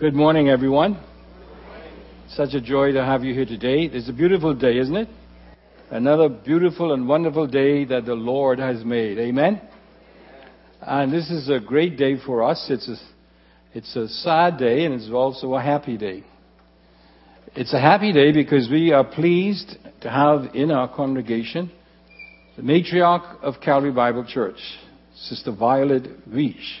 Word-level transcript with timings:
Good 0.00 0.14
morning, 0.14 0.48
everyone. 0.48 0.98
Such 2.30 2.54
a 2.54 2.60
joy 2.62 2.92
to 2.92 3.04
have 3.04 3.22
you 3.22 3.34
here 3.34 3.44
today. 3.44 3.82
It's 3.82 4.08
a 4.08 4.14
beautiful 4.14 4.54
day, 4.54 4.78
isn't 4.78 4.96
it? 4.96 5.08
Another 5.90 6.30
beautiful 6.30 6.94
and 6.94 7.06
wonderful 7.06 7.46
day 7.46 7.84
that 7.84 8.06
the 8.06 8.14
Lord 8.14 8.58
has 8.60 8.82
made. 8.82 9.18
Amen? 9.18 9.60
And 10.80 11.12
this 11.12 11.28
is 11.30 11.50
a 11.50 11.60
great 11.60 11.98
day 11.98 12.14
for 12.24 12.42
us. 12.42 12.66
It's 12.70 12.88
a, 12.88 12.96
it's 13.74 13.94
a 13.94 14.08
sad 14.08 14.56
day 14.56 14.86
and 14.86 14.94
it's 14.94 15.10
also 15.12 15.52
a 15.52 15.60
happy 15.60 15.98
day. 15.98 16.24
It's 17.54 17.74
a 17.74 17.80
happy 17.80 18.14
day 18.14 18.32
because 18.32 18.70
we 18.70 18.92
are 18.92 19.04
pleased 19.04 19.76
to 20.00 20.08
have 20.08 20.54
in 20.54 20.70
our 20.70 20.88
congregation 20.88 21.70
the 22.56 22.62
matriarch 22.62 23.42
of 23.42 23.60
Calvary 23.62 23.92
Bible 23.92 24.24
Church, 24.26 24.60
Sister 25.14 25.52
Violet 25.52 26.26
Weech. 26.26 26.78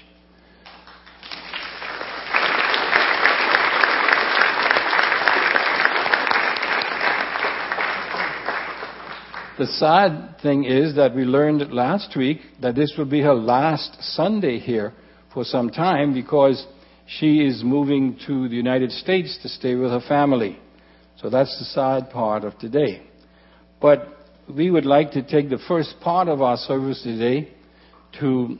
The 9.60 9.66
sad 9.66 10.36
thing 10.40 10.64
is 10.64 10.94
that 10.96 11.14
we 11.14 11.24
learned 11.24 11.70
last 11.70 12.16
week 12.16 12.38
that 12.62 12.74
this 12.74 12.94
will 12.96 13.04
be 13.04 13.20
her 13.20 13.34
last 13.34 13.94
Sunday 14.14 14.58
here 14.58 14.94
for 15.34 15.44
some 15.44 15.68
time 15.68 16.14
because 16.14 16.66
she 17.06 17.44
is 17.44 17.62
moving 17.62 18.18
to 18.26 18.48
the 18.48 18.56
United 18.56 18.90
States 18.90 19.38
to 19.42 19.50
stay 19.50 19.74
with 19.74 19.90
her 19.90 20.00
family. 20.08 20.58
So 21.20 21.28
that's 21.28 21.58
the 21.58 21.66
sad 21.66 22.08
part 22.08 22.44
of 22.44 22.58
today. 22.58 23.02
But 23.82 24.08
we 24.48 24.70
would 24.70 24.86
like 24.86 25.10
to 25.10 25.22
take 25.22 25.50
the 25.50 25.62
first 25.68 25.96
part 26.00 26.28
of 26.28 26.40
our 26.40 26.56
service 26.56 27.02
today 27.02 27.52
to 28.18 28.56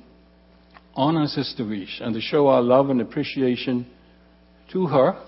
honor 0.95 1.29
Sister 1.29 1.65
Weech 1.65 2.03
and 2.03 2.13
to 2.13 2.21
show 2.21 2.49
our 2.49 2.61
love 2.61 2.91
and 2.91 3.01
appreciation 3.01 3.87
to 4.75 4.87
her 4.89 5.25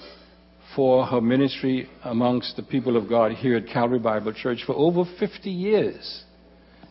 for 0.75 1.07
her 1.07 1.21
ministry 1.21 1.89
amongst 2.05 2.57
the 2.57 2.63
people 2.63 2.97
of 2.97 3.09
God 3.09 3.33
here 3.33 3.57
at 3.57 3.67
Calvary 3.67 3.99
Bible 3.99 4.33
Church 4.33 4.63
for 4.67 4.75
over 4.75 5.05
50 5.19 5.51
years. 5.51 6.25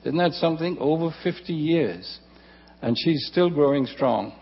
Isn't 0.04 0.18
that 0.18 0.34
something? 0.34 0.78
Over 0.80 1.14
50 1.24 1.54
years. 1.54 2.20
And 2.82 2.98
she's 2.98 3.28
still 3.32 3.50
growing 3.50 3.86
strong. 3.86 4.34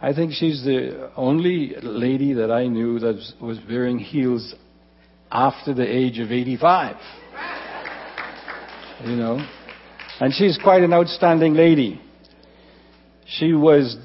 I 0.00 0.12
think 0.12 0.32
she's 0.32 0.64
the 0.64 1.10
only 1.16 1.74
lady 1.82 2.32
that 2.34 2.50
I 2.50 2.66
knew 2.66 2.98
that 3.00 3.20
was 3.40 3.58
wearing 3.68 3.98
heels 3.98 4.54
after 5.30 5.74
the 5.74 5.86
age 5.86 6.18
of 6.18 6.32
85. 6.32 6.96
You 9.04 9.16
know? 9.16 9.46
And 10.20 10.32
she's 10.34 10.58
quite 10.62 10.82
an 10.82 10.92
outstanding 10.92 11.54
lady. 11.54 12.00
She 13.26 13.52
was 13.52 13.96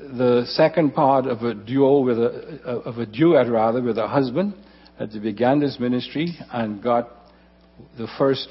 the 0.00 0.44
second 0.46 0.94
part 0.94 1.26
of 1.26 1.42
a 1.42 1.54
duo 1.54 2.00
with 2.00 2.18
a, 2.18 2.82
of 2.84 2.98
a 2.98 3.06
duet 3.06 3.48
rather 3.50 3.82
with 3.82 3.98
a 3.98 4.08
husband 4.08 4.54
that 4.98 5.12
began 5.22 5.60
this 5.60 5.78
ministry 5.78 6.36
and 6.52 6.82
got 6.82 7.08
the 7.98 8.08
first 8.18 8.48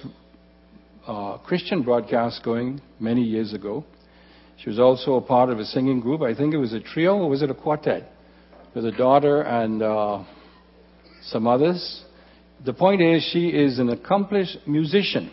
uh, 1.07 1.37
Christian 1.39 1.81
broadcast 1.81 2.43
going 2.43 2.81
many 2.99 3.23
years 3.23 3.53
ago. 3.53 3.83
She 4.57 4.69
was 4.69 4.79
also 4.79 5.15
a 5.15 5.21
part 5.21 5.49
of 5.49 5.57
a 5.57 5.65
singing 5.65 5.99
group. 5.99 6.21
I 6.21 6.35
think 6.35 6.53
it 6.53 6.57
was 6.57 6.73
a 6.73 6.79
trio 6.79 7.17
or 7.17 7.29
was 7.29 7.41
it 7.41 7.49
a 7.49 7.55
quartet 7.55 8.11
with 8.75 8.85
a 8.85 8.91
daughter 8.91 9.41
and 9.41 9.81
uh, 9.81 10.23
some 11.23 11.47
others. 11.47 12.03
The 12.65 12.73
point 12.73 13.01
is, 13.01 13.27
she 13.31 13.47
is 13.47 13.79
an 13.79 13.89
accomplished 13.89 14.57
musician, 14.67 15.31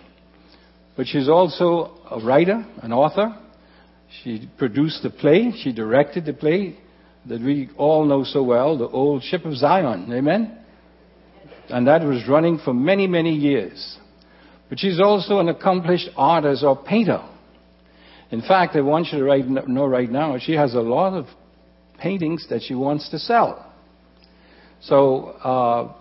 but 0.97 1.06
she's 1.06 1.28
also 1.28 1.98
a 2.10 2.25
writer, 2.25 2.65
an 2.83 2.93
author, 2.93 3.37
she 4.22 4.49
produced 4.59 5.03
the 5.03 5.11
play, 5.11 5.53
she 5.62 5.72
directed 5.72 6.25
the 6.25 6.33
play 6.33 6.77
that 7.28 7.41
we 7.41 7.69
all 7.77 8.05
know 8.05 8.25
so 8.25 8.43
well, 8.43 8.78
the 8.78 8.89
old 8.89 9.22
Ship 9.22 9.44
of 9.44 9.56
Zion. 9.56 10.12
Amen? 10.12 10.59
And 11.69 11.87
that 11.89 12.03
was 12.03 12.27
running 12.28 12.59
for 12.65 12.72
many, 12.72 13.06
many 13.06 13.34
years. 13.34 13.99
But 14.69 14.78
she's 14.78 15.00
also 15.00 15.39
an 15.41 15.49
accomplished 15.49 16.09
artist 16.16 16.62
or 16.62 16.77
painter. 16.77 17.22
In 18.31 18.41
fact, 18.41 18.77
I 18.77 18.81
want 18.81 19.09
you 19.12 19.19
to 19.19 19.25
right, 19.25 19.47
know 19.47 19.87
right 19.87 20.11
now, 20.11 20.39
she 20.39 20.53
has 20.53 20.75
a 20.75 20.81
lot 20.81 21.15
of 21.15 21.27
paintings 21.99 22.47
that 22.50 22.62
she 22.62 22.75
wants 22.75 23.09
to 23.11 23.19
sell. 23.19 23.72
So, 24.83 25.27
uh, 25.43 25.95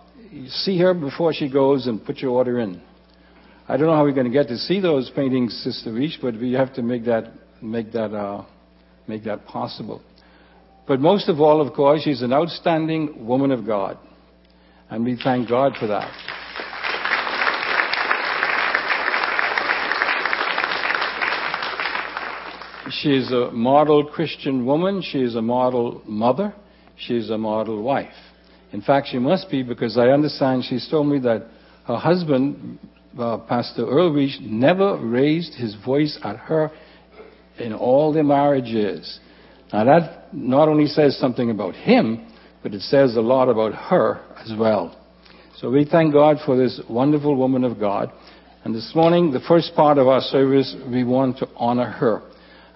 see 0.48 0.78
her 0.78 0.94
before 0.94 1.32
she 1.32 1.48
goes 1.48 1.86
and 1.86 2.04
put 2.04 2.18
your 2.18 2.32
order 2.32 2.58
in. 2.60 2.80
I 3.68 3.76
don't 3.76 3.86
know 3.86 3.96
how 3.96 4.04
we're 4.04 4.12
going 4.12 4.30
to 4.30 4.32
get 4.32 4.48
to 4.48 4.58
see 4.58 4.80
those 4.80 5.10
paintings, 5.10 5.54
Sister 5.64 5.90
Weech, 5.90 6.20
but 6.20 6.34
we 6.34 6.52
have 6.52 6.74
to 6.74 6.82
make 6.82 7.04
that 7.06 7.32
make 7.62 7.92
that, 7.92 8.14
uh, 8.14 8.44
make 9.06 9.24
that 9.24 9.46
possible. 9.46 10.02
But 10.86 11.00
most 11.00 11.28
of 11.28 11.40
all, 11.40 11.60
of 11.60 11.72
course, 11.74 12.02
she's 12.02 12.22
an 12.22 12.32
outstanding 12.32 13.26
woman 13.26 13.50
of 13.50 13.66
God. 13.66 13.98
And 14.88 15.04
we 15.04 15.18
thank 15.22 15.48
God 15.48 15.72
for 15.78 15.88
that. 15.88 16.12
She 22.90 23.10
is 23.16 23.32
a 23.32 23.50
model 23.50 24.04
Christian 24.04 24.64
woman. 24.64 25.02
She 25.02 25.18
is 25.18 25.34
a 25.34 25.42
model 25.42 26.02
mother. 26.06 26.54
She 26.96 27.16
is 27.16 27.30
a 27.30 27.38
model 27.38 27.82
wife. 27.82 28.14
In 28.72 28.80
fact, 28.80 29.08
she 29.10 29.18
must 29.18 29.50
be 29.50 29.62
because 29.64 29.98
I 29.98 30.08
understand 30.08 30.64
she's 30.64 30.88
told 30.88 31.08
me 31.08 31.18
that 31.20 31.48
her 31.86 31.96
husband, 31.96 32.78
uh, 33.18 33.38
Pastor 33.38 33.86
Earl 33.86 34.12
Weech, 34.12 34.40
never 34.40 34.98
raised 34.98 35.54
his 35.54 35.74
voice 35.84 36.18
at 36.22 36.36
her 36.36 36.70
in 37.58 37.72
all 37.72 38.12
their 38.12 38.24
marriages. 38.24 39.20
Now 39.72 39.84
that 39.84 40.34
not 40.34 40.68
only 40.68 40.86
says 40.86 41.18
something 41.18 41.50
about 41.50 41.74
him, 41.74 42.26
but 42.62 42.74
it 42.74 42.82
says 42.82 43.16
a 43.16 43.20
lot 43.20 43.48
about 43.48 43.74
her 43.74 44.20
as 44.36 44.52
well. 44.58 44.96
So 45.58 45.70
we 45.70 45.84
thank 45.84 46.12
God 46.12 46.38
for 46.44 46.56
this 46.56 46.80
wonderful 46.88 47.34
woman 47.34 47.64
of 47.64 47.78
God. 47.80 48.12
And 48.64 48.74
this 48.74 48.92
morning, 48.94 49.30
the 49.30 49.40
first 49.40 49.74
part 49.74 49.96
of 49.96 50.08
our 50.08 50.20
service, 50.20 50.74
we 50.90 51.04
want 51.04 51.38
to 51.38 51.48
honor 51.56 51.88
her. 51.88 52.22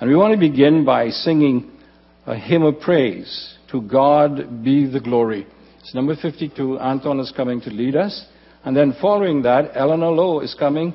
And 0.01 0.09
we 0.09 0.17
want 0.17 0.33
to 0.33 0.39
begin 0.39 0.85
by 0.85 1.11
singing 1.11 1.73
a 2.27 2.37
hymn 2.37 2.63
of 2.63 2.81
praise. 2.81 3.57
To 3.73 3.83
God 3.83 4.65
be 4.65 4.87
the 4.91 5.01
glory. 5.01 5.47
It's 5.81 5.95
number 5.95 6.15
52. 6.15 6.79
Anton 6.79 7.21
is 7.21 7.33
coming 7.37 7.61
to 7.63 7.71
lead 7.71 7.97
us. 7.97 8.25
And 8.65 8.77
then 8.77 8.97
following 9.01 9.43
that, 9.43 9.73
Eleanor 9.75 10.13
Lowe 10.13 10.41
is 10.41 10.55
coming 10.59 10.95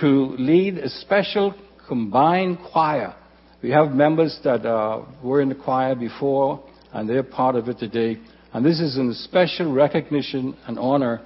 to 0.00 0.34
lead 0.38 0.78
a 0.78 0.88
special 0.88 1.54
combined 1.88 2.58
choir. 2.72 3.14
We 3.62 3.70
have 3.70 3.92
members 3.92 4.38
that 4.44 4.66
uh, 4.66 5.04
were 5.22 5.40
in 5.40 5.48
the 5.48 5.54
choir 5.54 5.94
before, 5.94 6.62
and 6.92 7.08
they're 7.08 7.22
part 7.22 7.56
of 7.56 7.68
it 7.68 7.78
today. 7.78 8.20
And 8.52 8.64
this 8.64 8.80
is 8.80 8.96
in 8.96 9.12
special 9.14 9.72
recognition 9.72 10.56
and 10.66 10.78
honor 10.78 11.22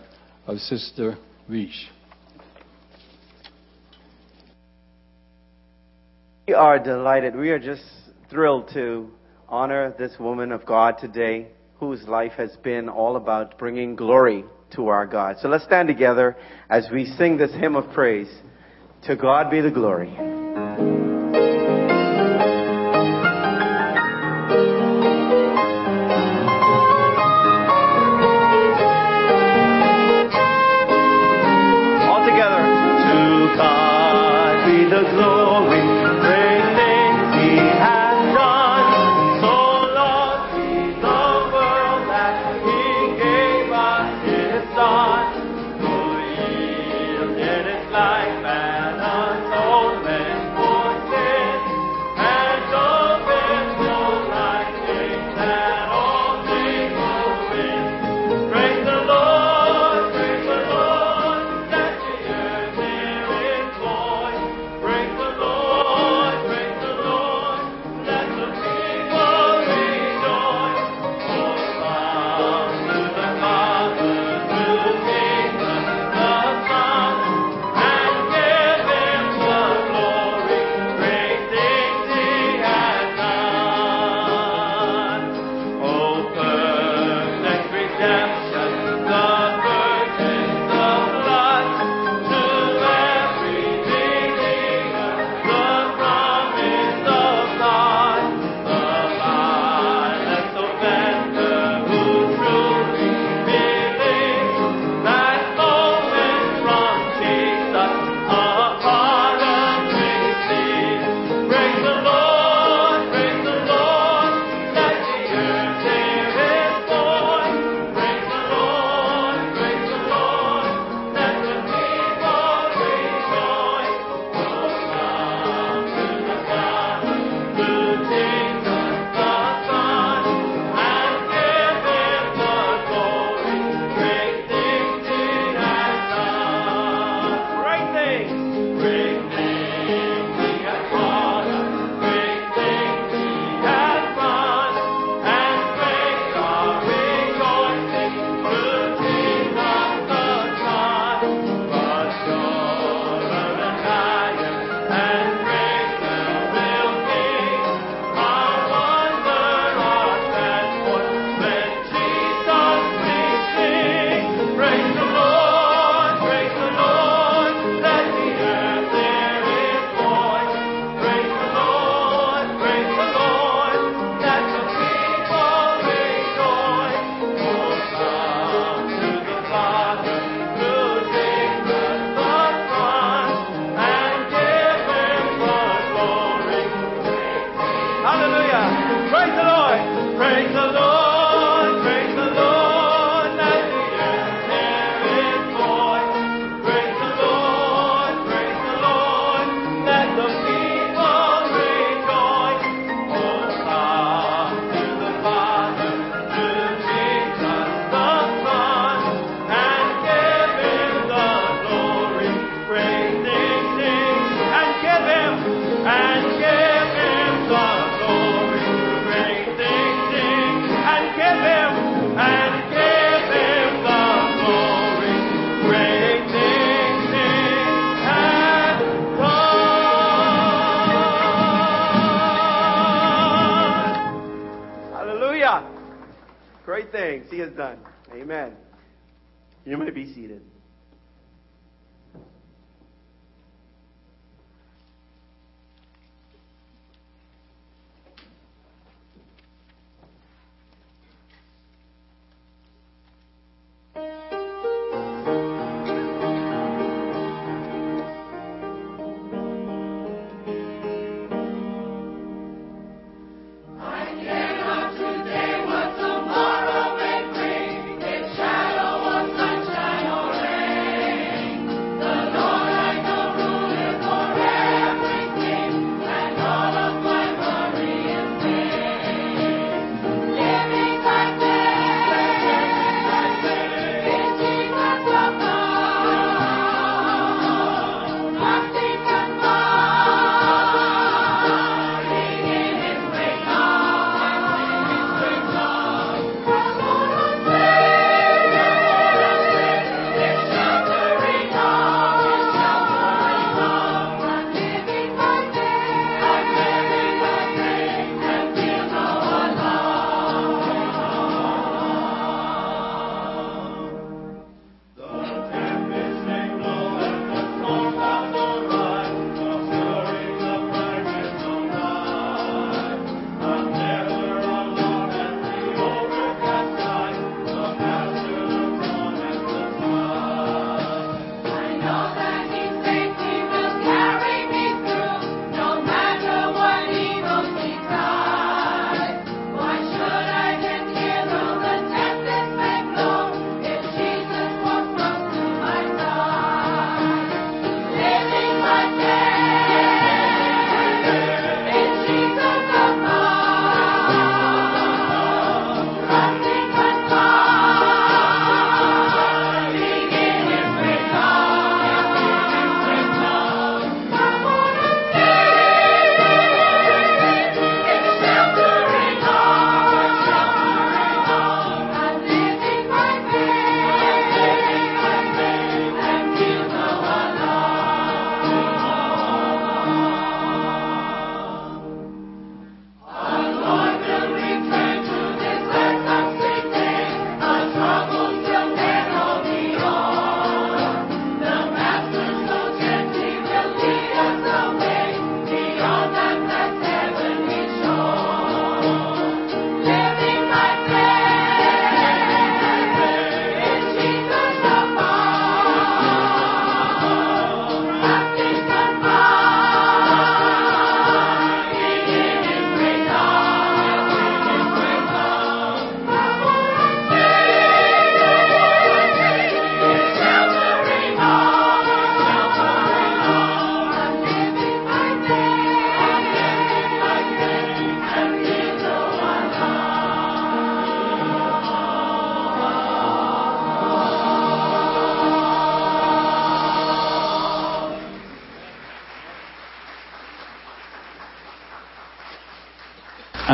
of 0.47 0.59
Sister 0.59 1.19
Weech. 1.51 1.87
We 6.47 6.55
are 6.55 6.79
delighted. 6.79 7.37
We 7.37 7.51
are 7.51 7.59
just 7.59 7.83
thrilled 8.31 8.71
to 8.73 9.11
honor 9.49 9.95
this 9.99 10.13
woman 10.19 10.53
of 10.53 10.65
God 10.65 10.97
today 10.99 11.49
whose 11.79 12.03
life 12.05 12.33
has 12.37 12.57
been 12.63 12.89
all 12.89 13.17
about 13.17 13.59
bringing 13.59 13.97
glory 13.97 14.45
to 14.75 14.89
our 14.89 15.07
God. 15.07 15.37
So 15.41 15.49
let's 15.49 15.65
stand 15.65 15.89
together 15.89 16.37
as 16.71 16.89
we 16.93 17.05
sing 17.05 17.37
this 17.37 17.53
hymn 17.53 17.77
of 17.77 17.93
praise. 17.93 18.33
To 19.05 19.17
God 19.17 19.51
be 19.51 19.61
the 19.61 19.71
glory. 19.71 20.38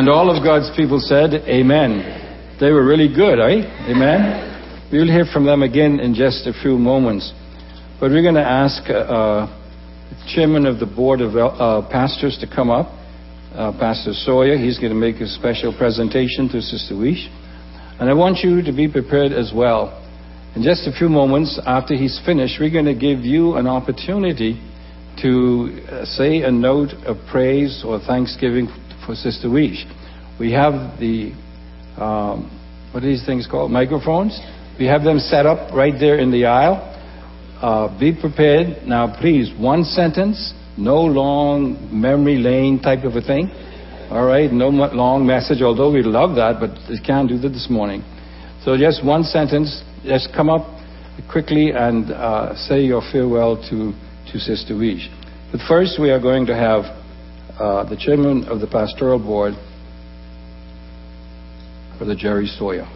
And 0.05 0.13
all 0.13 0.29
of 0.29 0.45
God's 0.45 0.69
people 0.77 1.01
said, 1.01 1.33
Amen. 1.49 2.61
They 2.61 2.71
were 2.73 2.85
really 2.85 3.09
good, 3.09 3.41
eh? 3.41 3.65
Amen. 3.89 4.93
We'll 4.93 5.09
hear 5.09 5.25
from 5.25 5.47
them 5.47 5.63
again 5.63 5.99
in 5.99 6.13
just 6.13 6.47
a 6.47 6.53
few 6.53 6.77
moments. 6.77 7.33
But 7.99 8.11
we're 8.11 8.21
going 8.21 8.35
to 8.35 8.45
ask 8.45 8.85
uh, 8.91 8.93
uh, 8.93 9.47
chairman 10.29 10.67
of 10.67 10.79
the 10.79 10.85
board 10.85 11.23
of 11.23 11.35
uh, 11.35 11.89
pastors 11.89 12.37
to 12.43 12.47
come 12.47 12.69
up, 12.69 12.93
uh, 13.55 13.73
Pastor 13.81 14.13
Sawyer. 14.13 14.59
He's 14.59 14.79
going 14.79 14.93
to 14.93 15.01
make 15.01 15.23
a 15.23 15.27
special 15.27 15.73
presentation 15.73 16.51
to 16.51 16.61
Sister 16.61 16.93
Weech. 16.95 17.25
And 17.99 18.11
I 18.11 18.13
want 18.13 18.45
you 18.45 18.61
to 18.61 18.73
be 18.77 18.93
prepared 18.93 19.33
as 19.33 19.53
well. 19.57 20.05
In 20.55 20.63
just 20.63 20.87
a 20.87 20.93
few 20.93 21.09
moments 21.09 21.59
after 21.65 21.95
he's 21.95 22.21
finished, 22.27 22.61
we're 22.61 22.69
going 22.69 22.93
to 22.93 22.93
give 22.93 23.21
you 23.21 23.57
an 23.57 23.67
opportunity 23.67 24.61
to 25.23 25.81
uh, 25.89 26.05
say 26.05 26.43
a 26.43 26.51
note 26.51 26.93
of 27.07 27.17
praise 27.33 27.83
or 27.87 28.01
thanksgiving 28.01 28.69
for 29.07 29.15
Sister 29.15 29.49
Weech. 29.49 29.85
We 30.39 30.53
have 30.53 30.99
the, 30.99 31.33
um, 31.97 32.51
what 32.93 33.03
are 33.03 33.07
these 33.07 33.25
things 33.25 33.47
called? 33.47 33.71
Microphones. 33.71 34.39
We 34.79 34.87
have 34.87 35.05
them 35.05 35.19
set 35.19 35.47
up 35.47 35.73
right 35.73 35.95
there 35.99 36.19
in 36.19 36.31
the 36.31 36.47
aisle. 36.47 36.91
Uh, 37.61 37.99
be 37.99 38.13
prepared. 38.19 38.87
Now, 38.87 39.15
please, 39.21 39.53
one 39.59 39.85
sentence, 39.85 40.53
no 40.77 41.01
long 41.01 41.89
memory 41.93 42.37
lane 42.37 42.81
type 42.81 43.05
of 43.05 43.15
a 43.15 43.21
thing. 43.21 43.51
All 44.11 44.27
right, 44.27 44.53
no 44.53 44.69
long 44.69 45.27
message, 45.27 45.63
although 45.63 45.91
we 45.91 46.03
love 46.03 46.37
that, 46.37 46.61
but 46.61 46.77
we 46.91 47.01
can't 47.01 47.29
do 47.29 47.39
that 47.39 47.49
this 47.49 47.69
morning. 47.71 48.03
So 48.65 48.77
just 48.77 49.05
one 49.05 49.25
sentence, 49.25 49.83
just 50.05 50.29
come 50.35 50.51
up 50.51 50.67
quickly 51.31 51.71
and 51.71 52.11
uh, 52.11 52.55
say 52.57 52.83
your 52.83 53.03
farewell 53.13 53.57
to, 53.71 53.93
to 54.33 54.39
Sister 54.39 54.75
Weech. 54.75 55.09
But 55.53 55.61
first, 55.69 56.01
we 56.01 56.11
are 56.11 56.21
going 56.21 56.47
to 56.47 56.55
have 56.55 56.85
uh, 57.59 57.85
the 57.89 57.97
chairman 57.97 58.45
of 58.45 58.61
the 58.61 58.67
pastoral 58.67 59.19
board, 59.19 59.55
Brother 61.99 62.15
Jerry 62.17 62.47
Sawyer. 62.47 62.87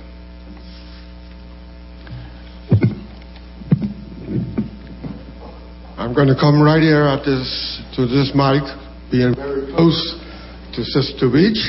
I'm 5.96 6.14
going 6.14 6.28
to 6.28 6.36
come 6.38 6.62
right 6.62 6.82
here 6.82 7.04
at 7.04 7.24
this 7.24 7.82
to 7.96 8.06
this 8.06 8.32
mic, 8.34 8.62
being 9.10 9.34
very 9.34 9.66
close 9.74 10.18
to 10.74 10.84
Sister 10.84 11.26
Weech, 11.26 11.62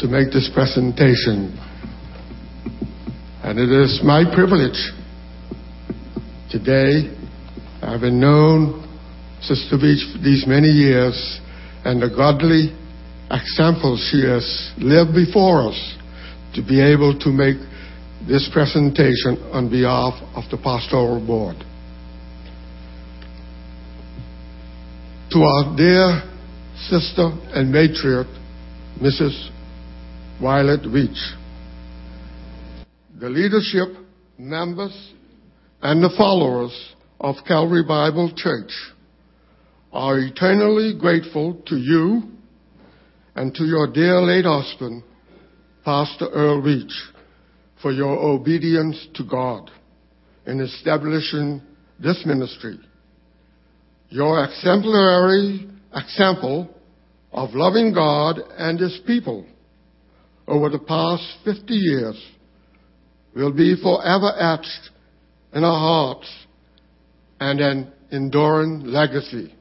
to 0.00 0.06
make 0.06 0.32
this 0.32 0.50
presentation. 0.52 1.58
And 3.42 3.58
it 3.58 3.70
is 3.70 4.00
my 4.04 4.24
privilege 4.34 4.92
today, 6.50 7.10
I've 7.82 8.00
been 8.00 8.20
known 8.20 8.86
Sister 9.42 9.76
Weech 9.76 10.12
for 10.12 10.22
these 10.22 10.46
many 10.46 10.68
years, 10.68 11.40
and 11.84 12.00
the 12.00 12.08
godly 12.08 12.74
example 13.30 13.96
she 14.10 14.22
has 14.24 14.72
lived 14.78 15.14
before 15.14 15.68
us 15.68 15.96
to 16.54 16.62
be 16.62 16.80
able 16.80 17.18
to 17.18 17.30
make 17.30 17.56
this 18.26 18.48
presentation 18.52 19.36
on 19.52 19.68
behalf 19.68 20.14
of 20.34 20.44
the 20.50 20.56
pastoral 20.56 21.24
board. 21.24 21.56
To 25.30 25.42
our 25.42 25.76
dear 25.76 26.22
sister 26.88 27.30
and 27.52 27.74
matriarch, 27.74 28.32
Mrs. 29.02 29.50
Violet 30.40 30.82
Weech, 30.82 31.34
the 33.18 33.28
leadership, 33.28 33.88
members, 34.38 35.12
and 35.82 36.02
the 36.02 36.14
followers 36.16 36.94
of 37.20 37.36
Calvary 37.46 37.84
Bible 37.86 38.32
Church 38.34 38.72
are 39.94 40.18
eternally 40.18 40.92
grateful 40.98 41.54
to 41.66 41.76
you 41.76 42.22
and 43.36 43.54
to 43.54 43.64
your 43.64 43.86
dear 43.92 44.20
late 44.20 44.44
husband, 44.44 45.04
Pastor 45.84 46.28
Earl 46.30 46.62
Weech, 46.62 46.92
for 47.80 47.92
your 47.92 48.18
obedience 48.18 49.06
to 49.14 49.24
God 49.24 49.70
in 50.46 50.60
establishing 50.60 51.62
this 52.00 52.20
ministry. 52.26 52.76
Your 54.08 54.44
exemplary 54.44 55.70
example 55.94 56.68
of 57.32 57.50
loving 57.54 57.94
God 57.94 58.40
and 58.58 58.80
His 58.80 59.00
people 59.06 59.46
over 60.48 60.70
the 60.70 60.80
past 60.80 61.22
50 61.44 61.72
years 61.72 62.20
will 63.36 63.52
be 63.52 63.76
forever 63.80 64.32
etched 64.36 64.90
in 65.52 65.62
our 65.62 65.78
hearts 65.78 66.28
and 67.38 67.60
an 67.60 67.92
enduring 68.10 68.86
legacy. 68.86 69.54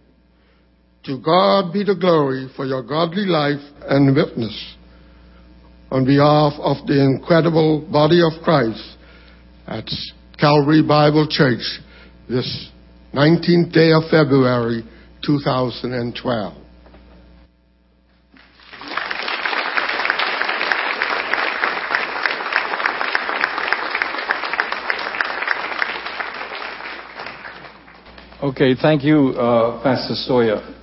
To 1.05 1.17
God 1.17 1.74
be 1.74 1.83
the 1.83 1.95
glory 1.95 2.48
for 2.55 2.65
your 2.65 2.81
godly 2.81 3.25
life 3.25 3.60
and 3.81 4.15
witness 4.15 4.75
on 5.91 6.05
behalf 6.05 6.53
of 6.60 6.88
the 6.88 7.03
incredible 7.03 7.86
body 7.91 8.22
of 8.22 8.41
Christ 8.41 8.95
at 9.67 9.83
Calvary 10.39 10.81
Bible 10.81 11.27
Church 11.29 11.60
this 12.29 12.69
19th 13.13 13.74
day 13.74 13.91
of 13.91 14.03
February 14.10 14.83
2012. 15.25 16.53
Okay, 28.41 28.75
thank 28.81 29.03
you, 29.03 29.29
uh, 29.29 29.83
Pastor 29.83 30.15
Sawyer. 30.15 30.82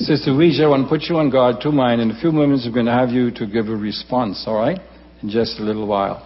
Sister 0.00 0.30
Weech, 0.30 0.60
I 0.62 0.68
want 0.68 0.84
to 0.84 0.88
put 0.88 1.02
you 1.08 1.16
on 1.16 1.28
guard 1.28 1.60
to 1.62 1.72
mine. 1.72 1.98
In 1.98 2.12
a 2.12 2.20
few 2.20 2.30
moments, 2.30 2.64
we're 2.64 2.72
going 2.72 2.86
to 2.86 2.92
have 2.92 3.10
you 3.10 3.32
to 3.32 3.46
give 3.48 3.66
a 3.66 3.74
response, 3.74 4.44
all 4.46 4.54
right? 4.54 4.78
In 5.22 5.28
just 5.28 5.58
a 5.58 5.62
little 5.62 5.88
while. 5.88 6.24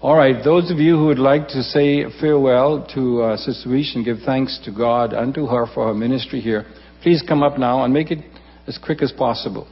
All 0.00 0.16
right, 0.16 0.42
those 0.42 0.70
of 0.70 0.78
you 0.78 0.96
who 0.96 1.06
would 1.08 1.18
like 1.18 1.46
to 1.48 1.62
say 1.62 2.04
farewell 2.20 2.88
to 2.94 3.22
uh, 3.22 3.36
Sister 3.36 3.68
Weech 3.68 3.94
and 3.94 4.02
give 4.02 4.20
thanks 4.24 4.58
to 4.64 4.72
God 4.72 5.12
and 5.12 5.34
to 5.34 5.44
her 5.44 5.66
for 5.74 5.88
her 5.88 5.94
ministry 5.94 6.40
here, 6.40 6.64
please 7.02 7.22
come 7.28 7.42
up 7.42 7.58
now 7.58 7.84
and 7.84 7.92
make 7.92 8.10
it 8.10 8.24
as 8.66 8.78
quick 8.78 9.02
as 9.02 9.12
possible. 9.12 9.68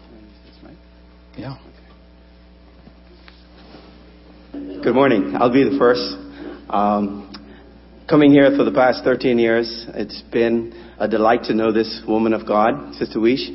Yeah. 1.39 1.57
Good 4.53 4.95
morning. 4.95 5.35
I'll 5.41 5.51
be 5.51 5.65
the 5.65 5.79
first. 5.79 6.03
Um, 6.69 7.33
coming 8.07 8.33
here 8.33 8.55
for 8.55 8.65
the 8.65 8.73
past 8.73 9.03
13 9.03 9.39
years, 9.39 9.87
it's 9.95 10.21
been 10.31 10.90
a 11.00 11.09
delight 11.09 11.45
to 11.45 11.54
know 11.54 11.73
this 11.73 12.02
woman 12.07 12.35
of 12.35 12.47
God, 12.47 12.95
Sister 12.97 13.19
Weech, 13.19 13.49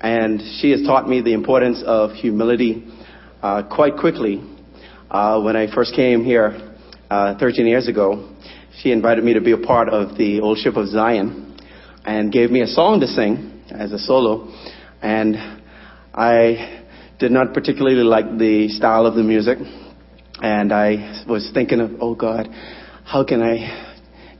and 0.00 0.40
she 0.60 0.70
has 0.70 0.80
taught 0.82 1.08
me 1.08 1.20
the 1.20 1.32
importance 1.32 1.82
of 1.84 2.12
humility 2.12 2.86
uh, 3.42 3.64
quite 3.68 3.96
quickly. 3.96 4.40
Uh, 5.10 5.42
when 5.42 5.56
I 5.56 5.74
first 5.74 5.92
came 5.96 6.24
here 6.24 6.76
uh, 7.10 7.36
13 7.36 7.66
years 7.66 7.88
ago, 7.88 8.32
she 8.80 8.92
invited 8.92 9.24
me 9.24 9.34
to 9.34 9.40
be 9.40 9.50
a 9.50 9.58
part 9.58 9.88
of 9.88 10.16
the 10.16 10.40
Old 10.40 10.58
Ship 10.58 10.76
of 10.76 10.86
Zion 10.86 11.58
and 12.04 12.32
gave 12.32 12.52
me 12.52 12.60
a 12.60 12.66
song 12.68 13.00
to 13.00 13.08
sing 13.08 13.62
as 13.72 13.90
a 13.90 13.98
solo, 13.98 14.54
and 15.02 15.36
I 16.14 16.84
did 17.18 17.32
not 17.32 17.54
particularly 17.54 18.04
like 18.04 18.38
the 18.38 18.68
style 18.68 19.06
of 19.06 19.16
the 19.16 19.24
music, 19.24 19.58
and 20.40 20.72
I 20.72 21.24
was 21.28 21.50
thinking 21.52 21.80
of, 21.80 21.90
oh 22.00 22.14
God, 22.14 22.48
how 23.04 23.24
can 23.24 23.42
I 23.42 23.93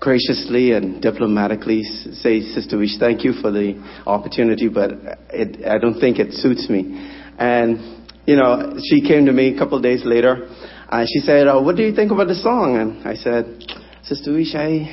graciously 0.05 0.73
and 0.73 1.01
diplomatically 1.01 1.83
say, 1.83 2.41
Sister 2.41 2.77
Weech, 2.77 2.99
thank 3.01 3.25
you 3.25 3.33
for 3.33 3.51
the 3.51 3.75
opportunity, 4.07 4.69
but 4.69 4.91
it, 5.31 5.67
I 5.67 5.79
don't 5.79 5.99
think 5.99 6.19
it 6.19 6.35
suits 6.35 6.69
me. 6.69 7.11
And, 7.39 8.05
you 8.27 8.37
know, 8.37 8.79
she 8.85 9.01
came 9.01 9.25
to 9.27 9.33
me 9.33 9.57
a 9.57 9.59
couple 9.59 9.79
of 9.79 9.83
days 9.83 10.03
later, 10.05 10.47
and 10.93 11.09
she 11.09 11.21
said, 11.21 11.49
oh, 11.49 11.63
what 11.63 11.77
do 11.77 11.83
you 11.83 11.95
think 11.95 12.13
about 12.13 12.29
the 12.29 12.35
song? 12.37 12.77
And 12.77 13.09
I 13.09 13.15
said, 13.15 13.65
Sister 14.05 14.31
Weech, 14.31 14.55
I, 14.55 14.93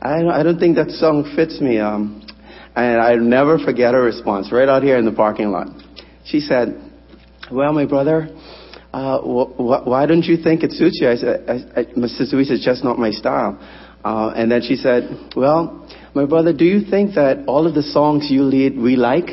I, 0.00 0.40
I 0.40 0.42
don't 0.42 0.58
think 0.58 0.76
that 0.76 0.90
song 0.90 1.30
fits 1.36 1.60
me. 1.60 1.78
Um, 1.78 2.26
and 2.74 3.00
I'll 3.00 3.20
never 3.20 3.58
forget 3.58 3.92
her 3.92 4.02
response 4.02 4.50
right 4.50 4.68
out 4.68 4.82
here 4.82 4.96
in 4.96 5.04
the 5.04 5.12
parking 5.12 5.50
lot. 5.50 5.68
She 6.24 6.40
said, 6.40 6.90
well, 7.50 7.72
my 7.74 7.84
brother, 7.84 8.28
uh, 8.94 9.18
wh- 9.20 9.54
wh- 9.56 9.86
why 9.86 10.06
don't 10.06 10.24
you 10.24 10.38
think 10.42 10.62
it 10.62 10.72
suits 10.72 10.98
you? 11.00 11.10
I 11.10 11.16
said, 11.16 11.44
I, 11.48 11.80
I, 11.80 12.06
Sister 12.06 12.40
it's 12.40 12.64
just 12.64 12.82
not 12.82 12.98
my 12.98 13.10
style. 13.10 13.58
Uh, 14.04 14.32
and 14.34 14.50
then 14.50 14.62
she 14.62 14.76
said, 14.76 15.30
Well, 15.36 15.88
my 16.14 16.26
brother, 16.26 16.52
do 16.52 16.64
you 16.64 16.80
think 16.88 17.14
that 17.14 17.44
all 17.46 17.66
of 17.66 17.74
the 17.74 17.82
songs 17.82 18.30
you 18.30 18.42
lead 18.42 18.76
we 18.76 18.96
like? 18.96 19.26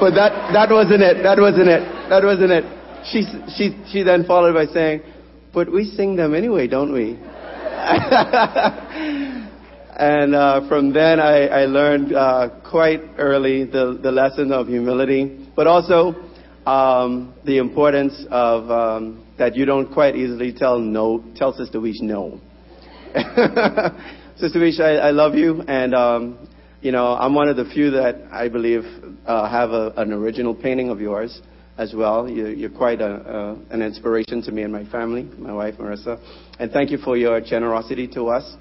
but 0.00 0.10
that, 0.14 0.50
that 0.52 0.68
wasn't 0.70 1.02
it. 1.02 1.22
That 1.22 1.38
wasn't 1.38 1.68
it. 1.68 1.82
That 2.08 2.24
wasn't 2.24 2.50
it. 2.52 2.64
She, 3.04 3.22
she, 3.56 3.76
she 3.90 4.02
then 4.02 4.24
followed 4.24 4.54
by 4.54 4.66
saying, 4.66 5.02
But 5.54 5.72
we 5.72 5.84
sing 5.84 6.16
them 6.16 6.34
anyway, 6.34 6.66
don't 6.66 6.92
we? 6.92 7.16
and 9.96 10.34
uh, 10.34 10.68
from 10.68 10.92
then 10.92 11.20
I, 11.20 11.46
I 11.46 11.64
learned 11.66 12.12
uh, 12.14 12.48
quite 12.68 13.00
early 13.18 13.64
the, 13.64 13.98
the 14.02 14.10
lesson 14.10 14.52
of 14.52 14.66
humility, 14.66 15.48
but 15.54 15.66
also 15.66 16.14
um, 16.70 17.34
the 17.44 17.58
importance 17.58 18.14
of 18.30 18.70
um, 18.70 19.26
that 19.38 19.56
you 19.56 19.64
don't 19.64 19.92
quite 19.92 20.14
easily 20.14 20.52
tell 20.52 20.78
no, 20.78 21.24
tell 21.34 21.52
Sister 21.52 21.80
Weech 21.80 22.00
no. 22.00 22.40
Sister 24.36 24.60
Weech, 24.60 24.78
I, 24.78 25.08
I, 25.08 25.10
love 25.10 25.34
you, 25.34 25.62
and 25.62 25.94
um, 25.94 26.48
you 26.80 26.92
know 26.92 27.14
I'm 27.14 27.34
one 27.34 27.48
of 27.48 27.56
the 27.56 27.64
few 27.64 27.90
that 27.90 28.22
I 28.30 28.48
believe 28.48 28.82
uh, 29.26 29.50
have 29.50 29.70
a, 29.70 29.92
an 29.96 30.12
original 30.12 30.54
painting 30.54 30.90
of 30.90 31.00
yours 31.00 31.42
as 31.76 31.92
well. 31.92 32.28
You, 32.28 32.66
are 32.66 32.78
quite 32.78 33.00
a, 33.00 33.56
an 33.70 33.82
inspiration 33.82 34.40
to 34.42 34.52
me 34.52 34.62
and 34.62 34.72
my 34.72 34.84
family, 34.90 35.24
my 35.38 35.52
wife 35.52 35.74
Marissa, 35.74 36.20
and 36.60 36.70
thank 36.70 36.92
you 36.92 36.98
for 36.98 37.16
your 37.16 37.40
generosity 37.40 38.06
to 38.14 38.28
us 38.28 38.54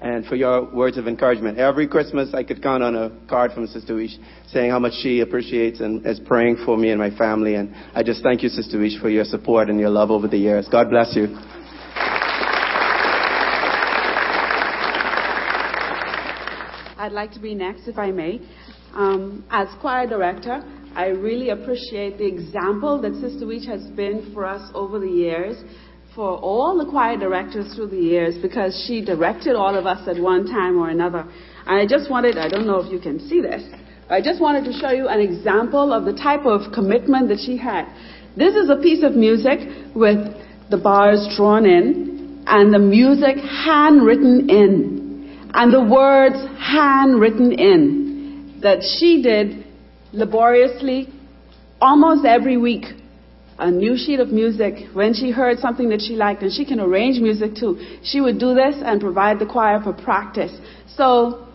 and 0.00 0.24
for 0.26 0.34
your 0.34 0.64
words 0.74 0.96
of 0.96 1.06
encouragement. 1.06 1.58
Every 1.58 1.86
Christmas, 1.86 2.32
I 2.32 2.42
could 2.42 2.62
count 2.62 2.82
on 2.82 2.96
a 2.96 3.10
card 3.28 3.52
from 3.52 3.66
Sister 3.66 3.94
Weech 3.94 4.16
saying 4.50 4.70
how 4.70 4.78
much 4.78 4.94
she 5.02 5.20
appreciates 5.20 5.80
and 5.80 6.06
is 6.06 6.20
praying 6.20 6.62
for 6.64 6.76
me 6.76 6.90
and 6.90 6.98
my 6.98 7.10
family. 7.16 7.54
And 7.56 7.74
I 7.94 8.02
just 8.02 8.22
thank 8.22 8.42
you, 8.42 8.48
Sister 8.48 8.78
Weech, 8.78 9.00
for 9.00 9.10
your 9.10 9.24
support 9.24 9.68
and 9.68 9.78
your 9.78 9.90
love 9.90 10.10
over 10.10 10.26
the 10.26 10.38
years. 10.38 10.66
God 10.70 10.88
bless 10.88 11.14
you. 11.14 11.36
I'd 16.96 17.12
like 17.12 17.32
to 17.32 17.40
be 17.40 17.54
next, 17.54 17.88
if 17.88 17.98
I 17.98 18.10
may. 18.10 18.40
Um, 18.92 19.44
as 19.50 19.68
choir 19.80 20.06
director, 20.06 20.62
I 20.94 21.06
really 21.06 21.50
appreciate 21.50 22.18
the 22.18 22.26
example 22.26 23.00
that 23.00 23.14
Sister 23.14 23.46
Weech 23.46 23.66
has 23.66 23.88
been 23.92 24.32
for 24.34 24.44
us 24.44 24.70
over 24.74 24.98
the 24.98 25.08
years 25.08 25.56
for 26.14 26.38
all 26.38 26.76
the 26.76 26.90
choir 26.90 27.16
directors 27.16 27.74
through 27.74 27.88
the 27.88 27.96
years 27.96 28.36
because 28.42 28.84
she 28.86 29.04
directed 29.04 29.54
all 29.54 29.76
of 29.76 29.86
us 29.86 30.06
at 30.08 30.20
one 30.20 30.46
time 30.46 30.76
or 30.78 30.88
another. 30.88 31.24
And 31.66 31.78
I 31.78 31.86
just 31.86 32.10
wanted, 32.10 32.36
I 32.36 32.48
don't 32.48 32.66
know 32.66 32.80
if 32.80 32.90
you 32.90 32.98
can 32.98 33.20
see 33.28 33.40
this, 33.40 33.62
I 34.08 34.20
just 34.20 34.40
wanted 34.40 34.64
to 34.64 34.72
show 34.72 34.90
you 34.90 35.06
an 35.06 35.20
example 35.20 35.92
of 35.92 36.04
the 36.04 36.12
type 36.12 36.44
of 36.44 36.72
commitment 36.72 37.28
that 37.28 37.38
she 37.38 37.56
had. 37.56 37.86
This 38.36 38.56
is 38.56 38.68
a 38.68 38.76
piece 38.76 39.04
of 39.04 39.12
music 39.12 39.60
with 39.94 40.18
the 40.68 40.76
bars 40.76 41.32
drawn 41.36 41.64
in 41.64 42.42
and 42.46 42.74
the 42.74 42.78
music 42.78 43.36
handwritten 43.36 44.50
in 44.50 45.50
and 45.54 45.72
the 45.72 45.82
words 45.82 46.36
handwritten 46.58 47.52
in 47.52 48.60
that 48.62 48.82
she 48.82 49.22
did 49.22 49.64
laboriously 50.12 51.08
almost 51.80 52.24
every 52.24 52.56
week 52.56 52.84
a 53.60 53.70
new 53.70 53.96
sheet 53.96 54.20
of 54.20 54.28
music 54.28 54.88
when 54.94 55.12
she 55.12 55.30
heard 55.30 55.58
something 55.58 55.88
that 55.90 56.00
she 56.00 56.14
liked, 56.16 56.42
and 56.42 56.52
she 56.52 56.64
can 56.64 56.80
arrange 56.80 57.20
music 57.20 57.54
too. 57.54 57.78
She 58.02 58.20
would 58.20 58.38
do 58.38 58.54
this 58.54 58.76
and 58.82 59.00
provide 59.00 59.38
the 59.38 59.46
choir 59.46 59.80
for 59.82 59.92
practice. 59.92 60.52
So, 60.96 61.46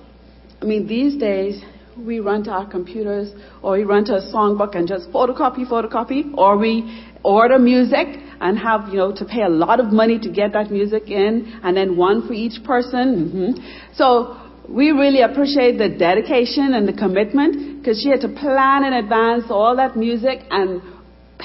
I 0.62 0.66
mean, 0.66 0.88
these 0.88 1.18
days, 1.20 1.62
we 1.98 2.20
run 2.20 2.44
to 2.44 2.52
our 2.52 2.70
computers 2.70 3.34
or 3.62 3.78
we 3.78 3.84
run 3.84 4.06
to 4.06 4.16
a 4.16 4.22
songbook 4.34 4.76
and 4.76 4.88
just 4.88 5.10
photocopy, 5.12 5.66
photocopy, 5.68 6.38
or 6.38 6.58
we 6.58 7.04
order 7.24 7.58
music 7.58 8.08
and 8.42 8.60
have, 8.60 8.90
you 8.90 8.98
know, 8.98 9.16
to 9.16 9.26
pay 9.26 9.42
a 9.42 9.50
lot 9.50 9.80
of 9.80 9.88
money 9.88 10.20
to 10.20 10.30
get 10.30 10.54
that 10.54 10.70
music 10.70 11.10
in, 11.10 11.60
and 11.64 11.76
then 11.76 11.98
one 11.98 12.28
for 12.28 12.34
each 12.34 12.64
person. 12.64 13.06
Mm-hmm. 13.34 13.94
So, 13.96 14.42
we 14.68 14.90
really 14.92 15.22
appreciate 15.22 15.78
the 15.78 15.90
dedication 15.90 16.74
and 16.74 16.88
the 16.88 16.94
commitment 16.94 17.80
because 17.80 18.02
she 18.02 18.10
had 18.10 18.22
to 18.22 18.30
plan 18.30 18.84
in 18.84 18.94
advance 18.94 19.46
all 19.50 19.76
that 19.76 19.96
music 19.96 20.40
and 20.50 20.82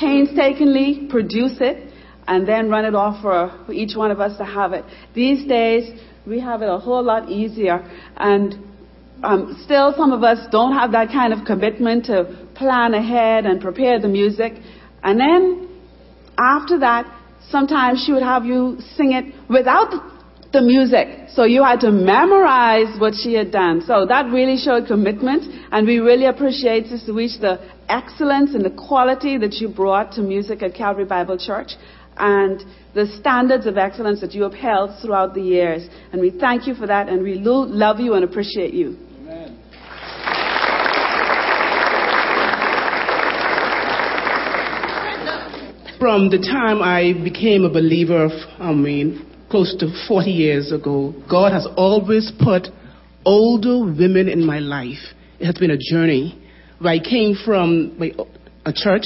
painstakingly 0.00 1.06
produce 1.10 1.58
it 1.60 1.92
and 2.26 2.48
then 2.48 2.70
run 2.70 2.84
it 2.84 2.94
off 2.94 3.20
for, 3.22 3.64
for 3.66 3.72
each 3.72 3.96
one 3.96 4.10
of 4.10 4.20
us 4.20 4.36
to 4.38 4.44
have 4.44 4.72
it. 4.72 4.84
These 5.14 5.46
days, 5.46 6.00
we 6.26 6.40
have 6.40 6.62
it 6.62 6.68
a 6.68 6.78
whole 6.78 7.02
lot 7.02 7.28
easier. 7.28 7.78
And 8.16 8.54
um, 9.22 9.60
still, 9.64 9.92
some 9.96 10.12
of 10.12 10.22
us 10.22 10.38
don't 10.50 10.72
have 10.72 10.92
that 10.92 11.08
kind 11.08 11.32
of 11.32 11.44
commitment 11.44 12.06
to 12.06 12.48
plan 12.54 12.94
ahead 12.94 13.46
and 13.46 13.60
prepare 13.60 14.00
the 14.00 14.08
music. 14.08 14.54
And 15.02 15.20
then, 15.20 15.68
after 16.38 16.78
that, 16.80 17.04
sometimes 17.48 18.02
she 18.04 18.12
would 18.12 18.22
have 18.22 18.44
you 18.44 18.78
sing 18.96 19.12
it 19.12 19.34
without 19.50 19.90
the 20.52 20.60
music. 20.60 21.28
So 21.34 21.44
you 21.44 21.62
had 21.62 21.80
to 21.80 21.90
memorize 21.90 22.98
what 22.98 23.14
she 23.14 23.34
had 23.34 23.52
done. 23.52 23.82
So 23.86 24.06
that 24.06 24.30
really 24.32 24.56
showed 24.56 24.86
commitment, 24.86 25.44
and 25.70 25.86
we 25.86 25.98
really 25.98 26.26
appreciate 26.26 26.86
Sister 26.86 27.12
Weech 27.12 27.40
the 27.40 27.60
excellence 27.90 28.54
and 28.54 28.64
the 28.64 28.70
quality 28.70 29.38
that 29.38 29.54
you 29.54 29.68
brought 29.68 30.12
to 30.12 30.22
music 30.22 30.62
at 30.62 30.74
Calvary 30.74 31.04
Bible 31.04 31.36
Church 31.38 31.72
and 32.16 32.62
the 32.94 33.06
standards 33.18 33.66
of 33.66 33.78
excellence 33.78 34.20
that 34.20 34.32
you 34.32 34.44
upheld 34.44 34.90
throughout 35.02 35.34
the 35.34 35.40
years. 35.40 35.88
And 36.12 36.20
we 36.20 36.30
thank 36.30 36.66
you 36.66 36.74
for 36.74 36.86
that, 36.86 37.08
and 37.08 37.22
we 37.22 37.34
lo- 37.34 37.66
love 37.66 37.98
you 37.98 38.14
and 38.14 38.24
appreciate 38.24 38.74
you. 38.74 38.96
Amen. 39.22 39.56
From 45.98 46.30
the 46.30 46.38
time 46.38 46.82
I 46.82 47.12
became 47.22 47.64
a 47.64 47.70
believer, 47.70 48.24
of, 48.24 48.32
I 48.58 48.72
mean, 48.72 49.26
close 49.50 49.76
to 49.80 49.92
40 50.08 50.30
years 50.30 50.72
ago, 50.72 51.14
God 51.28 51.52
has 51.52 51.66
always 51.76 52.32
put 52.42 52.68
older 53.24 53.84
women 53.84 54.28
in 54.28 54.44
my 54.44 54.60
life. 54.60 55.14
It 55.38 55.46
has 55.46 55.56
been 55.56 55.70
a 55.70 55.76
journey. 55.76 56.39
I 56.88 56.98
came 56.98 57.36
from 57.44 58.00
a 58.64 58.72
church 58.72 59.04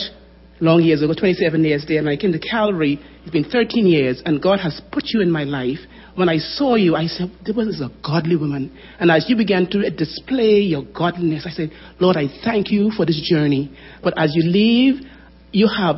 long 0.61 0.83
years 0.83 1.03
ago, 1.03 1.13
27 1.13 1.65
years 1.65 1.85
there, 1.89 1.99
and 1.99 2.09
I 2.09 2.17
came 2.17 2.33
to 2.33 2.39
Calvary. 2.39 3.01
It's 3.23 3.31
been 3.31 3.49
13 3.51 3.87
years, 3.87 4.23
and 4.25 4.41
God 4.41 4.61
has 4.61 4.81
put 4.93 5.05
you 5.07 5.21
in 5.21 5.31
my 5.31 5.45
life. 5.45 5.79
When 6.15 6.29
I 6.29 6.39
saw 6.39 6.77
you, 6.77 6.95
I 6.95 7.07
said, 7.07 7.33
This 7.45 7.57
is 7.57 7.81
a 7.81 7.91
godly 8.05 8.37
woman. 8.37 8.77
And 9.01 9.11
as 9.11 9.27
you 9.29 9.37
began 9.37 9.69
to 9.71 9.91
display 9.91 10.61
your 10.61 10.85
godliness, 10.85 11.45
I 11.47 11.51
said, 11.51 11.71
Lord, 11.99 12.17
I 12.17 12.27
thank 12.45 12.71
you 12.71 12.93
for 12.97 13.05
this 13.05 13.21
journey. 13.29 13.77
But 14.03 14.17
as 14.17 14.33
you 14.35 14.45
leave, 14.49 15.01
you 15.51 15.69
have 15.69 15.97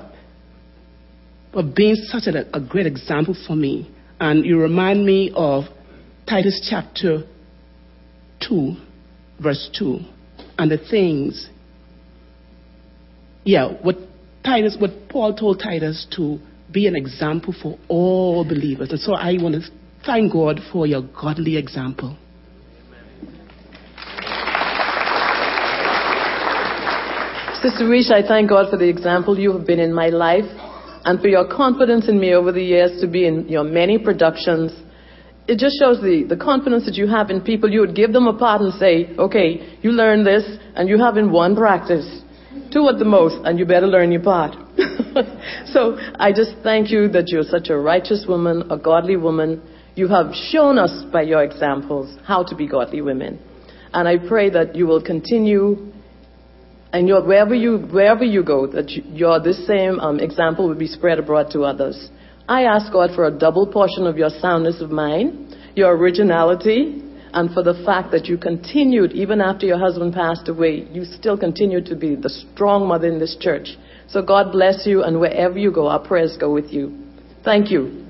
uh, 1.53 1.63
been 1.63 1.97
such 1.97 2.27
a, 2.27 2.57
a 2.57 2.61
great 2.61 2.87
example 2.87 3.37
for 3.47 3.55
me. 3.55 3.95
And 4.19 4.47
you 4.47 4.59
remind 4.59 5.05
me 5.05 5.31
of 5.35 5.65
Titus 6.27 6.67
chapter 6.71 7.25
2, 8.49 8.75
verse 9.43 9.71
2, 9.79 9.99
and 10.57 10.71
the 10.71 10.79
things. 10.79 11.51
Yeah, 13.47 13.75
what 13.81 13.95
Titus, 14.45 14.77
what 14.77 15.09
Paul 15.09 15.37
told 15.37 15.61
Titus 15.61 16.05
to 16.17 16.41
be 16.73 16.89
an 16.89 16.97
example 16.97 17.55
for 17.63 17.79
all 17.87 18.45
believers. 18.45 18.91
And 18.91 18.99
so 18.99 19.15
I 19.15 19.35
want 19.41 19.55
to 19.55 19.71
thank 20.05 20.33
God 20.33 20.59
for 20.73 20.85
your 20.85 21.03
godly 21.03 21.57
example. 21.57 22.19
Sister 27.63 27.85
Weech, 27.85 28.11
I 28.11 28.27
thank 28.27 28.51
God 28.51 28.69
for 28.69 28.77
the 28.77 28.89
example 28.89 29.39
you 29.39 29.53
have 29.57 29.65
been 29.65 29.79
in 29.79 29.95
my 29.95 30.09
life 30.09 30.45
and 31.05 31.21
for 31.21 31.29
your 31.29 31.47
confidence 31.47 32.09
in 32.09 32.19
me 32.19 32.35
over 32.35 32.51
the 32.51 32.63
years 32.63 33.01
to 33.01 33.07
be 33.07 33.29
in 33.29 33.49
your 33.49 33.63
many 33.63 33.97
productions. 33.97 34.73
It 35.47 35.59
just 35.59 35.79
shows 35.79 36.01
the, 36.01 36.27
the 36.29 36.37
confidence 36.37 36.85
that 36.87 36.97
you 36.97 37.07
have 37.07 37.31
in 37.31 37.43
people. 37.43 37.71
You 37.71 37.81
would 37.83 37.95
give 37.95 38.13
them 38.13 38.27
a 38.27 38.37
part 38.37 38.61
and 38.61 38.75
say, 38.75 39.15
okay, 39.17 39.79
you 39.83 39.93
learn 39.93 40.25
this 40.25 40.43
and 40.75 40.89
you 40.89 40.99
have 40.99 41.17
in 41.17 41.31
one 41.31 41.55
practice, 41.55 42.23
two 42.73 42.89
at 42.89 42.99
the 42.99 43.05
most, 43.05 43.37
and 43.45 43.59
you 43.59 43.65
better 43.65 43.87
learn 43.87 44.13
your 44.13 44.23
part. 44.23 44.55
so 45.67 45.97
I 46.19 46.33
just 46.35 46.57
thank 46.63 46.91
you 46.91 47.09
that 47.09 47.29
you're 47.29 47.45
such 47.45 47.69
a 47.71 47.77
righteous 47.77 48.25
woman, 48.29 48.71
a 48.71 48.77
godly 48.77 49.17
woman. 49.17 49.63
You 49.95 50.09
have 50.09 50.35
shown 50.51 50.79
us 50.79 51.05
by 51.13 51.23
your 51.23 51.43
examples 51.43 52.19
how 52.25 52.43
to 52.45 52.55
be 52.55 52.69
godly 52.69 53.01
women. 53.01 53.41
And 53.93 54.07
I 54.07 54.19
pray 54.19 54.51
that 54.51 54.77
you 54.77 54.87
will 54.87 55.03
continue 55.03 55.93
and 56.93 57.09
wherever 57.27 57.55
you 57.55 57.79
wherever 57.79 58.25
you 58.25 58.43
go, 58.43 58.67
that 58.69 58.91
you, 58.91 59.03
your 59.13 59.41
this 59.41 59.67
same 59.67 60.01
um, 60.01 60.21
example 60.21 60.69
will 60.69 60.77
be 60.77 60.87
spread 60.87 61.19
abroad 61.19 61.51
to 61.53 61.63
others. 61.63 62.09
I 62.49 62.63
ask 62.63 62.93
God 62.93 63.11
for 63.15 63.27
a 63.27 63.31
double 63.31 63.67
portion 63.67 64.07
of 64.07 64.17
your 64.17 64.31
soundness 64.31 64.81
of 64.81 64.91
mind, 64.91 65.57
your 65.75 65.97
originality, 65.97 67.03
and 67.37 67.53
for 67.53 67.63
the 67.63 67.75
fact 67.85 68.13
that 68.13 68.29
you 68.29 68.39
continued 68.39 69.13
even 69.13 69.43
after 69.43 69.67
your 69.67 69.79
husband 69.79 70.15
passed 70.15 70.49
away, 70.49 70.89
you 70.91 71.05
still 71.05 71.37
continue 71.37 71.83
to 71.85 71.95
be 71.95 72.15
the 72.15 72.31
strong 72.31 72.89
mother 72.89 73.09
in 73.09 73.19
this 73.19 73.37
church. 73.39 73.77
So 74.09 74.23
God 74.23 74.53
bless 74.53 74.87
you, 74.87 75.03
and 75.03 75.21
wherever 75.21 75.59
you 75.59 75.71
go, 75.71 75.87
our 75.89 75.99
prayers 75.99 76.39
go 76.41 76.51
with 76.51 76.73
you. 76.73 76.97
Thank 77.45 77.71
you. 77.71 78.07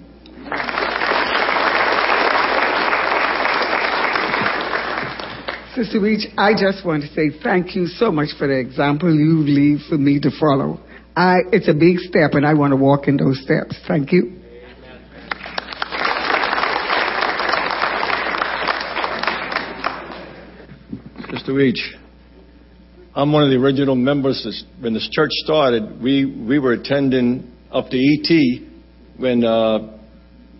Sister 5.75 5.99
Weech, 5.99 6.33
I 6.39 6.53
just 6.53 6.87
want 6.87 7.03
to 7.03 7.09
say 7.09 7.31
thank 7.43 7.75
you 7.75 7.87
so 7.87 8.13
much 8.13 8.29
for 8.39 8.47
the 8.47 8.57
example 8.57 9.13
you 9.13 9.39
leave 9.39 9.81
for 9.89 9.99
me 9.99 10.21
to 10.21 10.31
follow. 10.39 10.79
I, 11.17 11.39
it's 11.51 11.69
a 11.69 11.75
big 11.75 11.99
step, 11.99 12.35
and 12.35 12.47
I 12.47 12.55
want 12.55 12.71
to 12.71 12.77
walk 12.77 13.09
in 13.09 13.17
those 13.17 13.43
steps. 13.43 13.77
Thank 13.89 14.13
you. 14.13 14.46
Sister 21.47 21.61
each. 21.61 21.95
I'm 23.15 23.33
one 23.33 23.45
of 23.45 23.51
the 23.51 23.57
original 23.57 23.95
members. 23.95 24.43
This, 24.45 24.65
when 24.81 24.95
this 24.95 25.09
church 25.13 25.31
started, 25.45 26.03
we, 26.03 26.25
we 26.25 26.59
were 26.59 26.73
attending 26.73 27.53
up 27.71 27.89
to 27.91 27.97
ET 27.97 28.63
when 29.17 29.45
uh, 29.45 29.97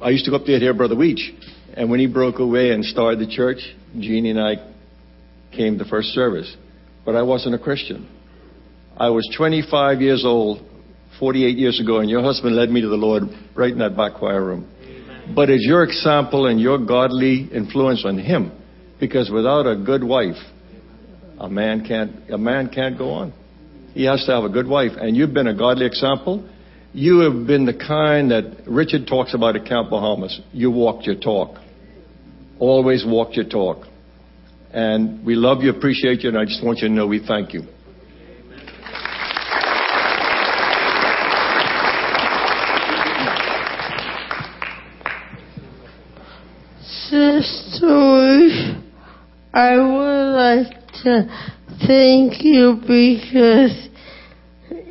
I 0.01 0.11
used 0.11 0.27
to 0.27 0.31
go 0.31 0.37
up 0.37 0.47
there 0.47 0.61
to 0.61 0.65
hear 0.65 0.75
Brother 0.75 0.95
Weech. 0.95 1.19
And 1.75 1.91
when 1.91 1.99
he 1.99 2.07
broke 2.07 2.39
away 2.39 2.71
and 2.71 2.85
started 2.85 3.19
the 3.19 3.27
church, 3.27 3.59
Jeannie 3.99 4.31
and 4.31 4.41
I 4.41 4.55
came 5.51 5.77
to 5.79 5.85
first 5.85 6.09
service. 6.11 6.57
But 7.05 7.17
I 7.17 7.23
wasn't 7.23 7.57
a 7.57 7.59
Christian. 7.59 8.09
I 8.97 9.09
was 9.09 9.29
25 9.37 10.01
years 10.01 10.25
old 10.25 10.65
48 11.19 11.59
years 11.59 11.81
ago, 11.81 11.99
and 11.99 12.09
your 12.09 12.23
husband 12.23 12.55
led 12.55 12.71
me 12.71 12.81
to 12.83 12.89
the 12.89 12.97
Lord 12.97 13.25
right 13.57 13.73
in 13.73 13.79
that 13.81 13.97
back 13.97 14.15
choir 14.15 14.45
room. 14.45 14.71
Amen. 14.83 15.35
But 15.35 15.51
it's 15.51 15.67
your 15.67 15.83
example 15.83 16.47
and 16.47 16.61
your 16.61 16.79
godly 16.79 17.49
influence 17.53 18.05
on 18.07 18.19
him, 18.19 18.53
because 19.01 19.31
without 19.31 19.67
a 19.67 19.75
good 19.75 20.05
wife, 20.05 20.37
a 21.39 21.49
man 21.49 21.85
can't 21.85 22.31
a 22.31 22.39
man 22.39 22.69
can't 22.69 22.97
go 22.99 23.11
on. 23.11 23.33
He 23.95 24.05
has 24.05 24.25
to 24.27 24.33
have 24.33 24.45
a 24.45 24.49
good 24.49 24.67
wife, 24.67 24.93
and 24.97 25.17
you've 25.17 25.33
been 25.33 25.47
a 25.47 25.55
godly 25.57 25.87
example. 25.87 26.49
You 26.93 27.21
have 27.21 27.47
been 27.47 27.67
the 27.67 27.75
kind 27.75 28.31
that 28.31 28.65
Richard 28.67 29.07
talks 29.07 29.35
about 29.35 29.57
at 29.57 29.67
Camp 29.67 29.91
Bahamas. 29.91 30.41
You 30.53 30.71
walked 30.71 31.05
your 31.05 31.17
talk. 31.17 31.59
Always 32.59 33.05
walked 33.07 33.35
your 33.35 33.49
talk. 33.49 33.87
And 34.73 35.25
we 35.25 35.35
love 35.35 35.63
you, 35.63 35.71
appreciate 35.71 36.23
you, 36.23 36.29
and 36.29 36.39
I 36.39 36.45
just 36.45 36.65
want 36.65 36.79
you 36.81 36.89
to 36.89 36.95
know 36.95 37.07
we 37.07 37.21
thank 37.27 37.55
you. 37.55 37.63
Sister, 47.09 47.87
I 49.55 49.77
would 49.77 50.33
like 50.35 50.86
thank 51.05 52.43
you 52.45 52.77
because 52.81 53.89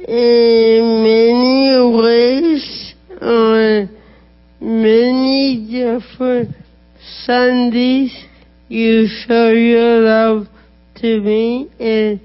in 0.08 1.04
many 1.04 1.80
ways, 1.98 2.94
on 3.22 3.90
many 4.62 5.68
different 5.70 6.56
Sundays, 7.24 8.16
you 8.68 9.08
show 9.08 9.50
your 9.50 10.02
love 10.02 10.48
to 10.98 11.22
me 11.22 11.70
and 11.80 12.20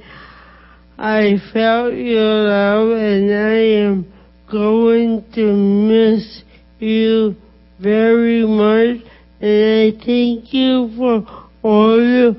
I 0.99 1.37
felt 1.53 1.95
your 1.95 2.49
love 2.49 2.91
and 2.91 3.33
I 3.33 3.87
am 3.87 4.13
going 4.51 5.25
to 5.35 5.53
miss 5.55 6.43
you 6.79 7.35
very 7.81 8.47
much. 8.47 9.07
And 9.41 9.95
I 9.95 10.05
thank 10.05 10.53
you 10.53 10.91
for 10.97 11.27
all 11.63 12.03
your 12.03 12.35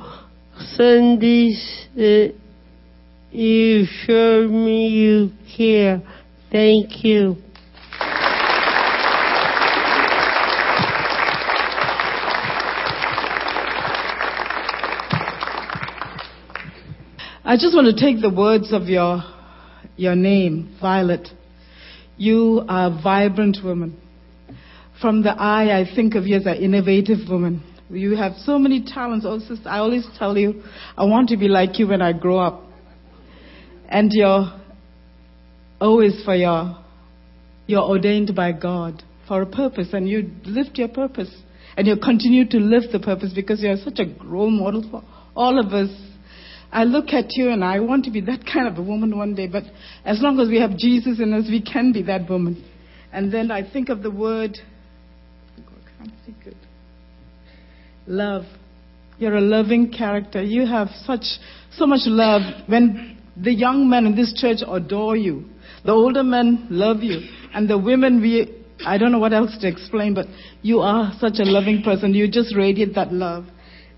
Sundays 0.75 1.87
that 1.95 2.33
you 3.31 3.85
show 4.05 4.47
me 4.47 4.87
you 4.87 5.31
care. 5.55 6.01
Thank 6.51 7.03
you. 7.03 7.37
I 17.43 17.57
just 17.57 17.75
want 17.75 17.93
to 17.93 18.01
take 18.01 18.21
the 18.21 18.29
words 18.29 18.71
of 18.71 18.83
your, 18.83 19.21
your 19.97 20.15
name, 20.15 20.77
Violet. 20.79 21.27
You 22.15 22.63
are 22.69 22.87
a 22.87 23.01
vibrant 23.01 23.57
woman. 23.63 23.99
From 25.01 25.23
the 25.23 25.31
eye, 25.31 25.77
I 25.79 25.85
think 25.95 26.15
of 26.15 26.27
you 26.27 26.37
as 26.37 26.45
an 26.45 26.55
innovative 26.55 27.27
woman. 27.27 27.63
You 27.91 28.15
have 28.15 28.33
so 28.45 28.57
many 28.57 28.83
talents. 28.85 29.25
Oh, 29.27 29.39
sister, 29.39 29.67
I 29.67 29.79
always 29.79 30.07
tell 30.17 30.37
you, 30.37 30.63
I 30.97 31.05
want 31.05 31.29
to 31.29 31.37
be 31.37 31.47
like 31.47 31.77
you 31.77 31.87
when 31.87 32.01
I 32.01 32.13
grow 32.13 32.39
up. 32.39 32.63
and 33.91 34.09
you're 34.13 34.51
always 35.79 36.23
for 36.23 36.35
your, 36.35 36.77
you're 37.67 37.83
ordained 37.83 38.33
by 38.35 38.53
God 38.53 39.03
for 39.27 39.41
a 39.41 39.45
purpose, 39.45 39.89
and 39.93 40.07
you 40.07 40.31
lift 40.45 40.77
your 40.77 40.87
purpose, 40.87 41.33
and 41.77 41.85
you 41.85 41.97
continue 41.97 42.47
to 42.49 42.57
live 42.57 42.83
the 42.91 42.99
purpose 42.99 43.33
because 43.35 43.61
you're 43.61 43.75
such 43.77 43.99
a 43.99 44.05
role 44.25 44.49
model 44.49 44.83
for 44.89 45.03
all 45.35 45.59
of 45.59 45.73
us. 45.73 45.89
I 46.71 46.85
look 46.85 47.09
at 47.09 47.25
you 47.31 47.49
and 47.49 47.65
I 47.65 47.81
want 47.81 48.05
to 48.05 48.11
be 48.11 48.21
that 48.21 48.45
kind 48.45 48.65
of 48.65 48.77
a 48.77 48.81
woman 48.81 49.17
one 49.17 49.35
day, 49.35 49.47
but 49.47 49.63
as 50.05 50.21
long 50.21 50.39
as 50.39 50.47
we 50.47 50.59
have 50.61 50.77
Jesus 50.77 51.19
in 51.19 51.33
us, 51.33 51.43
we 51.49 51.61
can 51.61 51.91
be 51.91 52.03
that 52.03 52.29
woman. 52.29 52.63
And 53.11 53.31
then 53.33 53.51
I 53.51 53.69
think 53.69 53.89
of 53.89 54.03
the 54.03 54.11
word, 54.11 54.57
I 55.57 55.61
can't 55.97 56.13
see 56.25 56.33
good. 56.45 56.55
Love. 58.07 58.43
You're 59.17 59.35
a 59.35 59.41
loving 59.41 59.91
character. 59.91 60.41
You 60.41 60.65
have 60.65 60.89
such, 61.05 61.23
so 61.71 61.85
much 61.85 62.01
love. 62.05 62.41
When 62.67 63.17
the 63.37 63.53
young 63.53 63.89
men 63.89 64.05
in 64.05 64.15
this 64.15 64.33
church 64.35 64.59
adore 64.67 65.15
you, 65.15 65.45
the 65.85 65.91
older 65.91 66.23
men 66.23 66.67
love 66.69 67.01
you, 67.01 67.21
and 67.53 67.69
the 67.69 67.77
women, 67.77 68.21
we, 68.21 68.63
I 68.85 68.97
don't 68.97 69.11
know 69.11 69.19
what 69.19 69.33
else 69.33 69.57
to 69.61 69.67
explain, 69.67 70.13
but 70.13 70.25
you 70.61 70.79
are 70.79 71.11
such 71.19 71.35
a 71.39 71.43
loving 71.43 71.83
person. 71.83 72.13
You 72.13 72.29
just 72.29 72.55
radiate 72.55 72.95
that 72.95 73.13
love. 73.13 73.45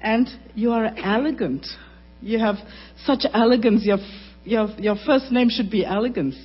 And 0.02 0.28
you 0.56 0.72
are 0.72 0.86
elegant. 0.98 1.66
You 2.22 2.39
have 2.39 2.56
such 3.06 3.24
elegance. 3.34 3.86
Your, 3.86 3.98
your, 4.44 4.68
your 4.78 4.96
first 5.06 5.32
name 5.32 5.50
should 5.50 5.72
be 5.72 5.86
elegance. 5.86 6.36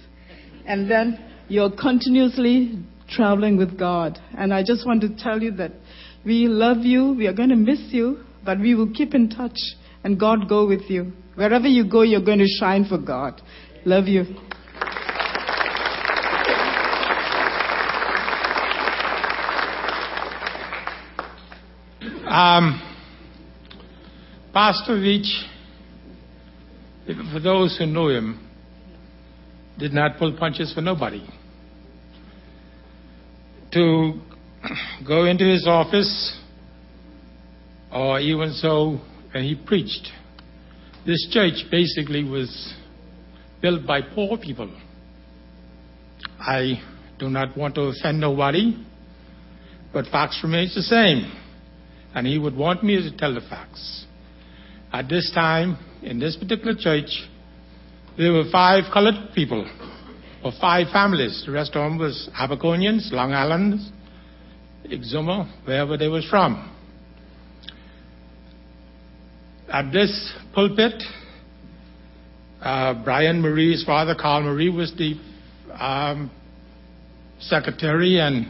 And 0.66 0.88
then 0.90 1.18
you're 1.48 1.70
continuously 1.70 2.78
traveling 3.08 3.56
with 3.56 3.78
God. 3.78 4.18
And 4.36 4.52
I 4.52 4.62
just 4.62 4.86
want 4.86 5.00
to 5.00 5.16
tell 5.16 5.42
you 5.42 5.50
that 5.52 5.72
we 6.24 6.48
love 6.48 6.78
you. 6.78 7.14
We 7.14 7.26
are 7.26 7.32
going 7.32 7.48
to 7.50 7.56
miss 7.56 7.80
you, 7.90 8.24
but 8.44 8.58
we 8.58 8.74
will 8.74 8.92
keep 8.92 9.14
in 9.14 9.30
touch. 9.30 9.58
And 10.04 10.18
God 10.18 10.48
go 10.48 10.66
with 10.66 10.82
you. 10.88 11.12
Wherever 11.34 11.66
you 11.66 11.88
go, 11.88 12.02
you're 12.02 12.24
going 12.24 12.38
to 12.38 12.48
shine 12.58 12.84
for 12.84 12.98
God. 12.98 13.40
Love 13.84 14.06
you. 14.06 14.24
Um, 22.28 22.82
Pastor 24.52 24.92
Weech, 24.92 25.28
for 27.32 27.40
those 27.40 27.78
who 27.78 27.86
know 27.86 28.08
him, 28.08 28.46
did 29.78 29.92
not 29.92 30.18
pull 30.18 30.36
punches 30.36 30.74
for 30.74 30.80
nobody. 30.80 31.26
To 33.72 34.20
go 35.06 35.24
into 35.24 35.44
his 35.44 35.66
office, 35.66 36.36
or 37.92 38.20
even 38.20 38.52
so, 38.52 39.00
and 39.34 39.44
he 39.44 39.54
preached, 39.54 40.08
this 41.06 41.28
church 41.30 41.64
basically 41.70 42.24
was 42.24 42.74
built 43.62 43.86
by 43.86 44.00
poor 44.02 44.36
people. 44.36 44.70
I 46.38 46.80
do 47.18 47.28
not 47.28 47.56
want 47.56 47.74
to 47.76 47.82
offend 47.82 48.20
nobody, 48.20 48.84
but 49.92 50.06
facts 50.06 50.40
remains 50.42 50.74
the 50.74 50.82
same. 50.82 51.32
And 52.14 52.26
he 52.26 52.38
would 52.38 52.56
want 52.56 52.82
me 52.82 52.96
to 52.96 53.16
tell 53.16 53.34
the 53.34 53.40
facts. 53.40 54.06
At 54.92 55.08
this 55.08 55.30
time, 55.34 55.78
in 56.02 56.18
this 56.18 56.36
particular 56.36 56.74
church, 56.78 57.10
there 58.16 58.32
were 58.32 58.44
five 58.50 58.84
colored 58.92 59.32
people, 59.34 59.68
or 60.44 60.52
five 60.60 60.88
families. 60.92 61.42
The 61.46 61.52
rest 61.52 61.70
of 61.74 61.90
them 61.90 61.98
was 61.98 62.28
Abaconians, 62.38 63.12
Long 63.12 63.32
Island, 63.32 63.80
Exuma, 64.90 65.48
wherever 65.64 65.96
they 65.96 66.08
was 66.08 66.26
from. 66.28 66.74
At 69.70 69.92
this 69.92 70.32
pulpit, 70.54 71.02
uh, 72.60 73.02
Brian 73.04 73.40
Marie's 73.42 73.84
father, 73.84 74.14
Carl 74.18 74.42
Marie, 74.42 74.70
was 74.70 74.92
the 74.96 75.14
um, 75.78 76.30
secretary 77.38 78.18
and 78.18 78.46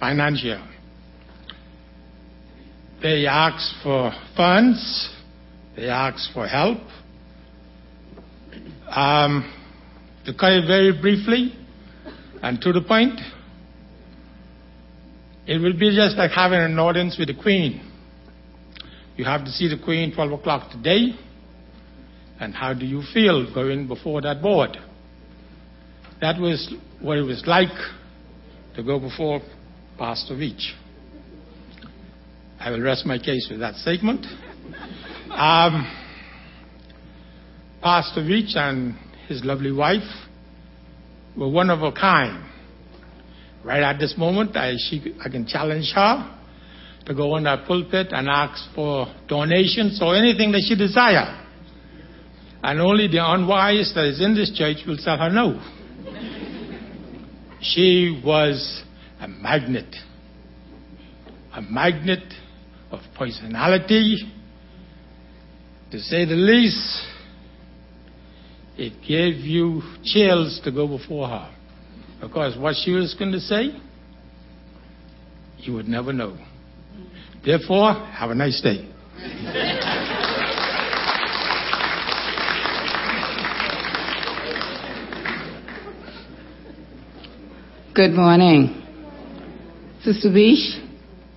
financier. 0.00 0.66
They 3.02 3.26
asked 3.26 3.74
for 3.82 4.12
funds. 4.36 5.14
They 5.76 5.88
asked 5.88 6.30
for 6.32 6.46
help. 6.46 6.78
Um, 8.88 9.52
to 10.24 10.32
cut 10.32 10.52
it 10.52 10.66
very 10.66 10.98
briefly 10.98 11.52
and 12.42 12.60
to 12.60 12.72
the 12.72 12.80
point, 12.80 13.20
it 15.46 15.58
will 15.58 15.78
be 15.78 15.94
just 15.94 16.16
like 16.16 16.30
having 16.30 16.60
an 16.60 16.78
audience 16.78 17.16
with 17.18 17.28
the 17.28 17.34
Queen. 17.34 17.90
You 19.16 19.24
have 19.24 19.44
to 19.44 19.50
see 19.50 19.68
the 19.68 19.82
Queen 19.82 20.14
12 20.14 20.32
o'clock 20.32 20.70
today, 20.70 21.16
and 22.40 22.54
how 22.54 22.74
do 22.74 22.86
you 22.86 23.02
feel 23.12 23.52
going 23.52 23.86
before 23.86 24.22
that 24.22 24.42
board? 24.42 24.76
That 26.20 26.40
was 26.40 26.72
what 27.00 27.18
it 27.18 27.22
was 27.22 27.44
like 27.46 27.68
to 28.76 28.82
go 28.82 28.98
before 28.98 29.40
Pastor 29.98 30.34
Weech. 30.34 30.72
I 32.58 32.70
will 32.70 32.80
rest 32.80 33.04
my 33.04 33.18
case 33.18 33.48
with 33.50 33.60
that 33.60 33.74
statement. 33.76 34.26
Um, 35.30 35.90
Pastor 37.82 38.20
Weech 38.20 38.56
and 38.56 38.94
his 39.26 39.44
lovely 39.44 39.72
wife 39.72 40.08
were 41.36 41.48
one 41.48 41.70
of 41.70 41.82
a 41.82 41.90
kind. 41.90 42.44
Right 43.64 43.82
at 43.82 43.98
this 43.98 44.14
moment, 44.18 44.54
I, 44.56 44.74
she, 44.76 45.14
I 45.24 45.30
can 45.30 45.46
challenge 45.46 45.90
her 45.94 46.38
to 47.06 47.14
go 47.14 47.32
on 47.32 47.44
that 47.44 47.66
pulpit 47.66 48.08
and 48.10 48.28
ask 48.28 48.74
for 48.74 49.06
donations 49.26 50.00
or 50.02 50.14
anything 50.14 50.52
that 50.52 50.64
she 50.68 50.76
desire. 50.76 51.40
And 52.62 52.80
only 52.80 53.08
the 53.08 53.18
unwise 53.20 53.92
that 53.94 54.04
is 54.04 54.20
in 54.20 54.34
this 54.34 54.52
church 54.54 54.78
will 54.86 54.98
tell 54.98 55.16
her 55.16 55.30
no. 55.30 55.60
she 57.60 58.20
was 58.24 58.82
a 59.20 59.28
magnet. 59.28 59.94
A 61.54 61.62
magnet 61.62 62.34
of 62.90 63.00
personality, 63.16 64.30
to 65.90 65.98
say 66.00 66.24
the 66.24 66.34
least. 66.34 67.06
It 68.76 68.94
gave 69.06 69.36
you 69.36 69.82
chills 70.02 70.60
to 70.64 70.72
go 70.72 70.88
before 70.88 71.28
her. 71.28 71.54
Because 72.24 72.56
what 72.56 72.74
she 72.82 72.90
was 72.92 73.14
going 73.18 73.32
to 73.32 73.38
say, 73.38 73.78
you 75.58 75.74
would 75.74 75.86
never 75.86 76.10
know. 76.10 76.38
Therefore, 77.44 77.92
have 77.92 78.30
a 78.30 78.34
nice 78.34 78.62
day. 78.62 78.88
Good 87.94 88.12
morning. 88.12 88.82
Sister 90.02 90.30
Weech, 90.30 90.82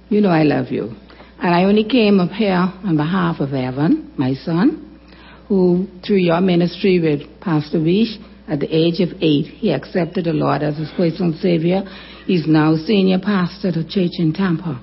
you 0.07 0.21
know 0.21 0.29
I 0.29 0.43
love 0.43 0.67
you. 0.71 0.95
And 1.39 1.53
I 1.53 1.65
only 1.65 1.83
came 1.83 2.21
up 2.21 2.31
here 2.31 2.53
on 2.53 2.95
behalf 2.95 3.41
of 3.41 3.53
Evan, 3.53 4.13
my 4.17 4.35
son, 4.35 5.01
who, 5.49 5.87
through 6.05 6.17
your 6.17 6.39
ministry 6.39 6.99
with 7.01 7.41
Pastor 7.41 7.79
Weech, 7.79 8.15
at 8.47 8.61
the 8.61 8.73
age 8.73 9.01
of 9.01 9.09
eight, 9.21 9.45
he 9.45 9.71
accepted 9.71 10.25
the 10.25 10.33
Lord 10.33 10.63
as 10.63 10.77
his 10.77 10.89
personal 10.95 11.33
Savior. 11.41 11.83
He's 12.25 12.47
now 12.47 12.75
senior 12.77 13.19
pastor 13.19 13.69
at 13.69 13.77
a 13.77 13.83
church 13.83 14.19
in 14.19 14.33
Tampa. 14.33 14.81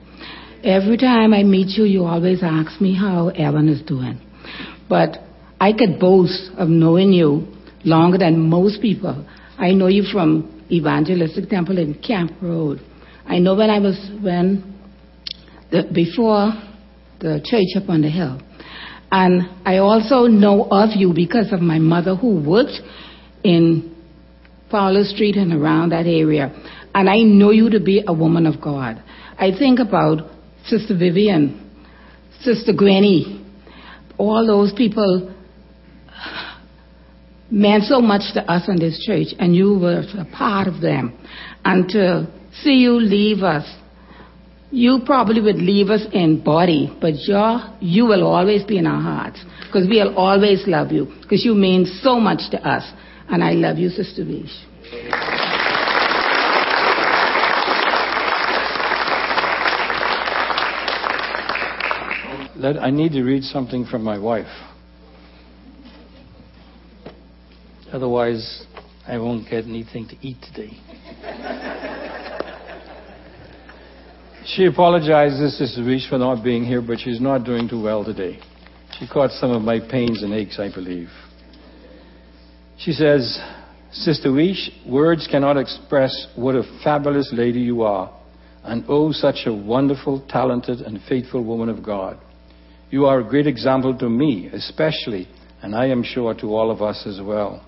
Every 0.63 0.97
time 0.97 1.33
I 1.33 1.43
meet 1.43 1.77
you, 1.77 1.85
you 1.85 2.05
always 2.05 2.41
ask 2.43 2.81
me 2.81 2.95
how 2.95 3.29
Evan 3.29 3.69
is 3.69 3.83
doing. 3.83 4.21
But 4.89 5.19
I 5.61 5.73
could 5.73 5.99
boast 5.99 6.51
of 6.59 6.69
knowing 6.69 7.13
you 7.13 7.47
longer 7.85 8.19
than 8.19 8.39
most 8.49 8.83
people. 8.83 9.27
I 9.59 9.73
know 9.73 9.87
you 9.87 10.05
from 10.11 10.67
Evangelistic 10.71 11.49
Temple 11.49 11.79
in 11.79 11.95
Camp 11.95 12.33
Road. 12.43 12.81
I 13.27 13.39
know 13.39 13.55
when 13.55 13.71
I 13.71 13.79
was 13.79 13.97
when 14.23 14.75
the, 15.71 15.89
before 15.93 16.53
the 17.21 17.41
church 17.45 17.83
up 17.83 17.89
on 17.89 18.03
the 18.03 18.11
hill. 18.11 18.41
And 19.11 19.43
I 19.65 19.79
also 19.79 20.27
know 20.27 20.65
of 20.71 20.91
you 20.95 21.13
because 21.15 21.53
of 21.53 21.61
my 21.61 21.79
mother 21.79 22.17
who 22.17 22.43
worked 22.43 22.81
in 23.45 23.95
Fowler 24.71 25.05
Street 25.05 25.37
and 25.37 25.53
around 25.53 25.91
that 25.91 26.07
area. 26.07 26.51
And 26.95 27.09
I 27.09 27.19
know 27.19 27.51
you 27.51 27.71
to 27.71 27.81
be 27.81 28.03
a 28.07 28.13
woman 28.13 28.47
of 28.47 28.61
God. 28.61 29.03
I 29.39 29.51
think 29.57 29.79
about 29.79 30.31
Sister 30.67 30.97
Vivian, 30.97 31.61
Sister 32.41 32.73
Granny, 32.73 33.45
all 34.17 34.47
those 34.47 34.73
people 34.73 35.35
meant 37.51 37.85
so 37.85 38.01
much 38.01 38.33
to 38.35 38.51
us 38.51 38.69
in 38.69 38.79
this 38.79 39.03
church, 39.07 39.29
and 39.39 39.55
you 39.55 39.79
were 39.79 40.03
a 40.19 40.25
part 40.37 40.67
of 40.67 40.81
them. 40.81 41.17
And 41.65 41.89
to 41.91 42.27
see 42.63 42.75
you 42.75 42.93
leave 42.93 43.43
us, 43.43 43.65
you 44.71 45.01
probably 45.07 45.41
would 45.41 45.57
leave 45.57 45.91
us 45.91 46.03
in 46.13 46.43
body, 46.43 46.97
but 47.01 47.15
you 47.15 47.59
you 47.81 48.07
will 48.07 48.27
always 48.27 48.65
be 48.65 48.79
in 48.79 48.87
our 48.87 49.01
hearts 49.01 49.39
because 49.67 49.89
we'll 49.89 50.17
always 50.17 50.67
love 50.67 50.91
you 50.91 51.13
because 51.23 51.45
you 51.45 51.55
mean 51.55 51.87
so 52.03 52.19
much 52.19 52.51
to 52.51 52.59
us. 52.69 52.85
And 53.29 53.43
I 53.43 53.53
love 53.53 53.79
you, 53.79 53.89
Sister. 53.89 54.25
Let, 62.57 62.79
I 62.79 62.91
need 62.91 63.13
to 63.13 63.23
read 63.23 63.43
something 63.43 63.85
from 63.85 64.03
my 64.03 64.19
wife. 64.19 64.47
Otherwise, 67.93 68.67
I 69.07 69.19
won't 69.19 69.49
get 69.49 69.65
anything 69.65 70.09
to 70.09 70.17
eat 70.21 70.37
today. 70.43 70.77
she 74.47 74.65
apologizes 74.65 75.59
to 75.59 75.65
Sarish 75.81 76.09
for 76.09 76.19
not 76.19 76.43
being 76.43 76.65
here, 76.65 76.81
but 76.81 76.99
she's 77.01 77.21
not 77.21 77.45
doing 77.45 77.69
too 77.69 77.83
well 77.83 78.05
today. 78.05 78.39
She 78.99 79.07
caught 79.07 79.31
some 79.31 79.51
of 79.51 79.63
my 79.63 79.79
pains 79.79 80.23
and 80.23 80.33
aches, 80.33 80.59
I 80.59 80.73
believe. 80.73 81.09
She 82.79 82.93
says, 82.93 83.39
Sister 83.93 84.31
Weech, 84.31 84.87
words 84.87 85.29
cannot 85.31 85.57
express 85.57 86.27
what 86.35 86.57
a 86.57 86.65
fabulous 86.83 87.31
lady 87.33 87.61
you 87.61 87.83
are, 87.83 88.13
and 88.65 88.85
oh, 88.89 89.13
such 89.13 89.47
a 89.47 89.53
wonderful, 89.55 90.25
talented, 90.29 90.81
and 90.81 91.01
faithful 91.09 91.45
woman 91.45 91.69
of 91.69 91.85
God. 91.85 92.19
You 92.91 93.07
are 93.07 93.21
a 93.21 93.29
great 93.29 93.47
example 93.47 93.97
to 93.99 94.09
me, 94.09 94.49
especially, 94.53 95.29
and 95.63 95.75
I 95.75 95.87
am 95.87 96.03
sure 96.03 96.35
to 96.35 96.55
all 96.55 96.71
of 96.71 96.83
us 96.83 97.07
as 97.07 97.21
well. 97.25 97.65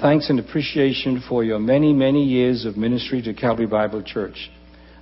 Thanks 0.00 0.30
and 0.30 0.38
appreciation 0.38 1.22
for 1.28 1.42
your 1.42 1.58
many, 1.58 1.92
many 1.92 2.24
years 2.24 2.64
of 2.64 2.76
ministry 2.76 3.20
to 3.22 3.34
Calvary 3.34 3.66
Bible 3.66 4.02
Church. 4.02 4.50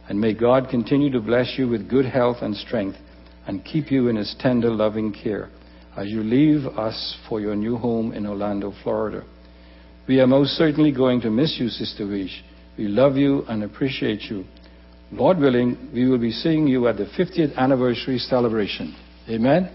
And 0.09 0.19
may 0.19 0.33
God 0.33 0.69
continue 0.71 1.11
to 1.11 1.21
bless 1.21 1.59
you 1.59 1.69
with 1.69 1.91
good 1.91 2.07
health 2.07 2.39
and 2.41 2.57
strength 2.57 2.97
and 3.47 3.65
keep 3.65 3.91
you 3.91 4.09
in 4.09 4.17
his 4.17 4.35
tender, 4.39 4.71
loving 4.71 5.13
care 5.13 5.51
as 5.97 6.09
you 6.09 6.23
leave 6.23 6.67
us 6.67 7.17
for 7.29 7.41
your 7.41 7.57
new 7.57 7.77
home 7.77 8.13
in 8.13 8.27
Orlando, 8.27 8.73
Florida. 8.83 9.25
We 10.07 10.21
are 10.21 10.27
most 10.27 10.51
certainly 10.51 10.93
going 10.93 11.21
to 11.23 11.31
miss 11.31 11.57
you, 11.59 11.69
Sister 11.69 12.05
Weech. 12.05 12.43
We 12.77 12.87
love 12.87 13.17
you 13.17 13.45
and 13.49 13.65
appreciate 13.65 14.23
you. 14.23 14.45
Lord 15.11 15.39
willing, 15.39 15.91
we 15.95 16.07
will 16.09 16.19
be 16.19 16.33
seeing 16.33 16.67
you 16.67 16.87
at 16.89 16.97
the 16.97 17.07
50th 17.07 17.57
anniversary 17.57 18.19
celebration. 18.19 18.95
Amen? 19.29 19.71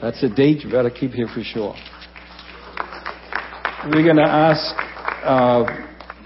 That's 0.00 0.22
a 0.22 0.34
date 0.34 0.64
you 0.64 0.70
better 0.70 0.90
keep 0.90 1.12
here 1.12 1.28
for 1.32 1.42
sure. 1.42 1.74
We're 3.86 4.04
going 4.04 4.16
to 4.16 4.22
ask 4.22 4.74
uh, 5.24 5.64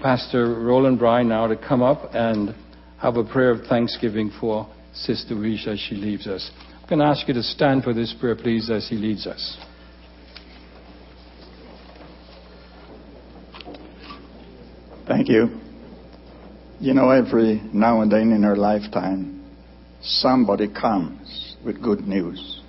Pastor 0.01 0.59
Roland 0.61 0.97
Bryan 0.97 1.27
now 1.27 1.47
to 1.47 1.57
come 1.57 1.81
up 1.81 2.13
and 2.13 2.55
have 2.99 3.17
a 3.17 3.23
prayer 3.23 3.51
of 3.51 3.65
thanksgiving 3.67 4.31
for 4.39 4.67
Sister 4.93 5.35
Weech 5.35 5.67
as 5.67 5.79
she 5.79 5.95
leaves 5.95 6.25
us. 6.27 6.49
I'm 6.85 6.89
going 6.89 6.99
to 6.99 7.05
ask 7.05 7.27
you 7.27 7.33
to 7.33 7.41
stand 7.41 7.83
for 7.83 7.95
this 7.95 8.13
prayer, 8.19 8.35
please, 8.35 8.69
as 8.69 8.87
he 8.87 8.95
leads 8.95 9.25
us. 9.25 9.57
Thank 15.07 15.27
you. 15.27 15.59
You 16.79 16.93
know, 16.93 17.09
every 17.09 17.59
now 17.73 18.01
and 18.01 18.11
then 18.11 18.31
in 18.31 18.45
our 18.45 18.55
lifetime, 18.55 19.43
somebody 19.99 20.71
comes 20.71 21.55
with 21.65 21.81
good 21.81 22.01
news. 22.01 22.61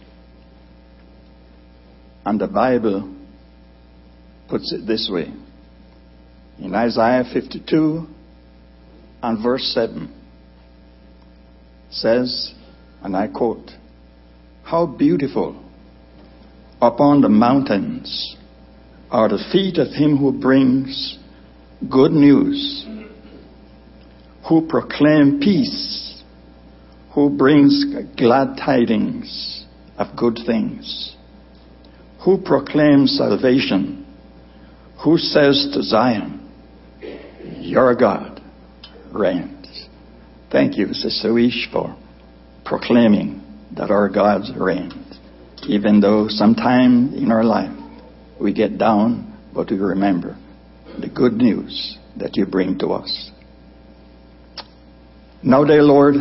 And 2.25 2.41
the 2.41 2.47
Bible 2.47 3.15
puts 4.49 4.73
it 4.73 4.87
this 4.87 5.11
way. 5.13 5.31
In 6.59 6.75
Isaiah 6.75 7.25
52 7.31 8.07
and 9.23 9.43
verse 9.43 9.75
7 9.75 10.11
says, 11.91 12.55
and 13.03 13.15
I 13.15 13.29
quote, 13.29 13.73
How 14.67 14.85
beautiful 14.85 15.63
upon 16.83 17.21
the 17.21 17.29
mountains 17.29 18.37
are 19.11 19.29
the 19.29 19.43
feet 19.53 19.79
of 19.79 19.89
him 19.89 20.17
who 20.17 20.33
brings 20.33 21.19
good 21.89 22.11
news, 22.11 22.85
who 24.49 24.67
proclaim 24.67 25.39
peace, 25.41 26.23
who 27.15 27.31
brings 27.31 27.85
glad 28.17 28.57
tidings 28.57 29.65
of 29.99 30.17
good 30.17 30.41
things, 30.45 31.15
who 32.25 32.37
proclaims 32.37 33.17
salvation 33.17 34.07
who 35.05 35.19
says 35.19 35.71
to 35.73 35.83
Zion, 35.83 36.51
Your 37.61 37.95
God 37.95 38.41
reigns. 39.13 39.87
Thank 40.51 40.77
you, 40.77 40.93
Sister 40.93 41.29
Weech, 41.29 41.71
for 41.71 41.97
proclaiming 42.65 43.46
that 43.75 43.91
our 43.91 44.09
God 44.09 44.43
reigns. 44.57 45.19
Even 45.69 46.01
though 46.01 46.27
sometime 46.29 47.15
in 47.15 47.33
our 47.33 47.45
life 47.45 47.77
we 48.41 48.53
get 48.53 48.79
down, 48.79 49.37
but 49.55 49.71
we 49.71 49.79
remember 49.79 50.37
the 51.01 51.09
good 51.09 51.33
news 51.33 51.99
that 52.17 52.37
you 52.37 52.47
bring 52.47 52.79
to 52.79 52.89
us. 52.89 53.31
Now, 55.43 55.65
dear 55.65 55.83
Lord, 55.83 56.15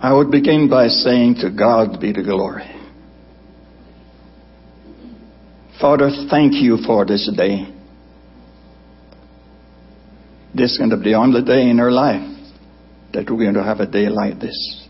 I 0.00 0.14
would 0.14 0.30
begin 0.30 0.68
by 0.70 0.88
saying 0.88 1.36
to 1.42 1.50
God 1.50 2.00
be 2.00 2.12
the 2.12 2.22
glory. 2.22 2.70
Father, 5.80 6.10
thank 6.30 6.54
you 6.54 6.78
for 6.86 7.04
this 7.04 7.30
day. 7.36 7.79
This 10.54 10.72
is 10.72 10.78
going 10.78 10.90
to 10.90 10.96
be 10.96 11.10
the 11.10 11.14
only 11.14 11.42
day 11.42 11.68
in 11.68 11.78
our 11.80 11.92
life 11.92 12.26
that 13.12 13.30
we're 13.30 13.44
going 13.44 13.54
to 13.54 13.62
have 13.62 13.80
a 13.80 13.86
day 13.86 14.08
like 14.08 14.40
this. 14.40 14.88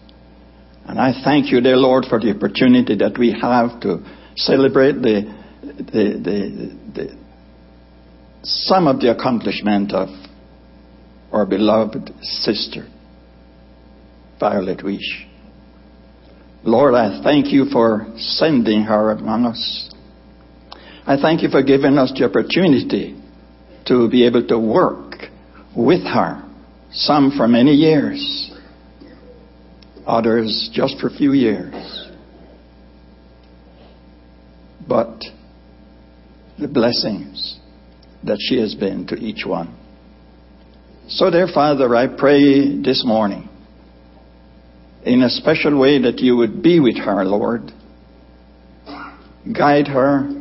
And 0.87 0.99
I 0.99 1.13
thank 1.23 1.53
you, 1.53 1.61
dear 1.61 1.77
Lord, 1.77 2.07
for 2.09 2.19
the 2.19 2.35
opportunity 2.35 2.97
that 2.97 3.19
we 3.19 3.33
have 3.41 3.81
to 3.83 4.05
celebrate 4.37 4.95
the, 4.95 5.33
the, 5.63 6.21
the, 6.25 6.79
the 6.95 7.21
some 8.43 8.87
of 8.87 9.01
the 9.01 9.11
accomplishment 9.11 9.93
of 9.93 10.09
our 11.31 11.47
beloved 11.47 12.11
sister, 12.23 12.89
Violet 14.39 14.79
Weech. 14.79 15.27
Lord, 16.65 16.95
I 16.95 17.23
thank 17.23 17.49
you 17.49 17.67
for 17.67 18.13
sending 18.17 18.83
her 18.83 19.11
among 19.13 19.47
us. 19.47 19.95
I 21.07 21.17
thank 21.21 21.43
you 21.43 21.51
for 21.51 21.63
giving 21.63 21.99
us 21.99 22.13
the 22.17 22.25
opportunity 22.25 23.21
to 23.87 24.09
be 24.09 24.27
able 24.27 24.47
to 24.49 24.59
work 24.59 25.20
with 25.77 26.03
her, 26.05 26.43
some 26.93 27.33
for 27.37 27.47
many 27.47 27.73
years, 27.73 28.51
others 30.07 30.71
just 30.73 30.99
for 31.01 31.09
a 31.09 31.11
few 31.11 31.33
years. 31.33 32.09
But 34.87 35.23
the 36.59 36.69
blessings 36.69 37.59
that 38.25 38.39
she 38.41 38.61
has 38.61 38.75
been 38.75 39.07
to 39.07 39.17
each 39.17 39.47
one. 39.47 39.77
So, 41.09 41.31
dear 41.31 41.49
Father, 41.53 41.95
I 41.95 42.07
pray 42.07 42.81
this 42.83 43.03
morning 43.05 43.49
in 45.05 45.23
a 45.23 45.31
special 45.31 45.79
way 45.79 46.03
that 46.03 46.19
you 46.19 46.37
would 46.37 46.63
be 46.63 46.81
with 46.81 46.99
her, 46.99 47.25
Lord. 47.25 47.73
Guide 49.53 49.89
her, 49.89 50.41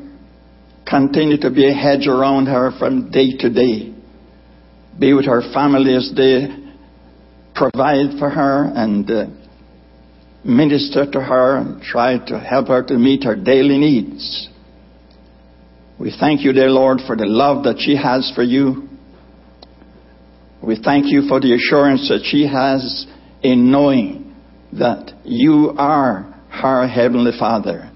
Continue 0.90 1.38
to 1.38 1.52
be 1.52 1.70
a 1.70 1.74
hedge 1.74 2.08
around 2.08 2.48
her 2.48 2.72
from 2.80 3.12
day 3.12 3.38
to 3.38 3.50
day. 3.52 3.94
Be 5.00 5.14
with 5.14 5.26
her 5.26 5.42
family 5.54 5.96
as 5.96 6.12
they 6.16 6.48
provide 7.56 8.20
for 8.20 8.30
her 8.30 8.72
and 8.76 9.10
uh, 9.10 9.26
minister 10.44 11.10
to 11.12 11.22
her 11.22 11.58
and 11.58 11.82
try 11.82 12.18
to 12.28 12.40
help 12.40 12.68
her 12.68 12.84
to 12.84 12.96
meet 12.96 13.24
her 13.24 13.36
daily 13.36 13.78
needs. 13.78 14.50
We 16.00 16.16
thank 16.18 16.42
you, 16.42 16.54
dear 16.54 16.70
Lord, 16.70 17.00
for 17.06 17.16
the 17.16 17.26
love 17.26 17.66
that 17.66 17.78
she 17.80 17.96
has 17.96 18.32
for 18.34 18.44
you. 18.44 18.88
We 20.62 20.78
thank 20.82 21.08
you 21.08 21.28
for 21.28 21.40
the 21.40 21.54
assurance 21.54 22.08
that 22.10 22.22
she 22.24 22.48
has 22.48 23.06
in 23.42 23.72
knowing 23.72 24.36
that 24.74 25.14
you 25.24 25.74
are 25.78 26.24
her 26.50 26.88
Heavenly 26.88 27.32
Father 27.38 27.92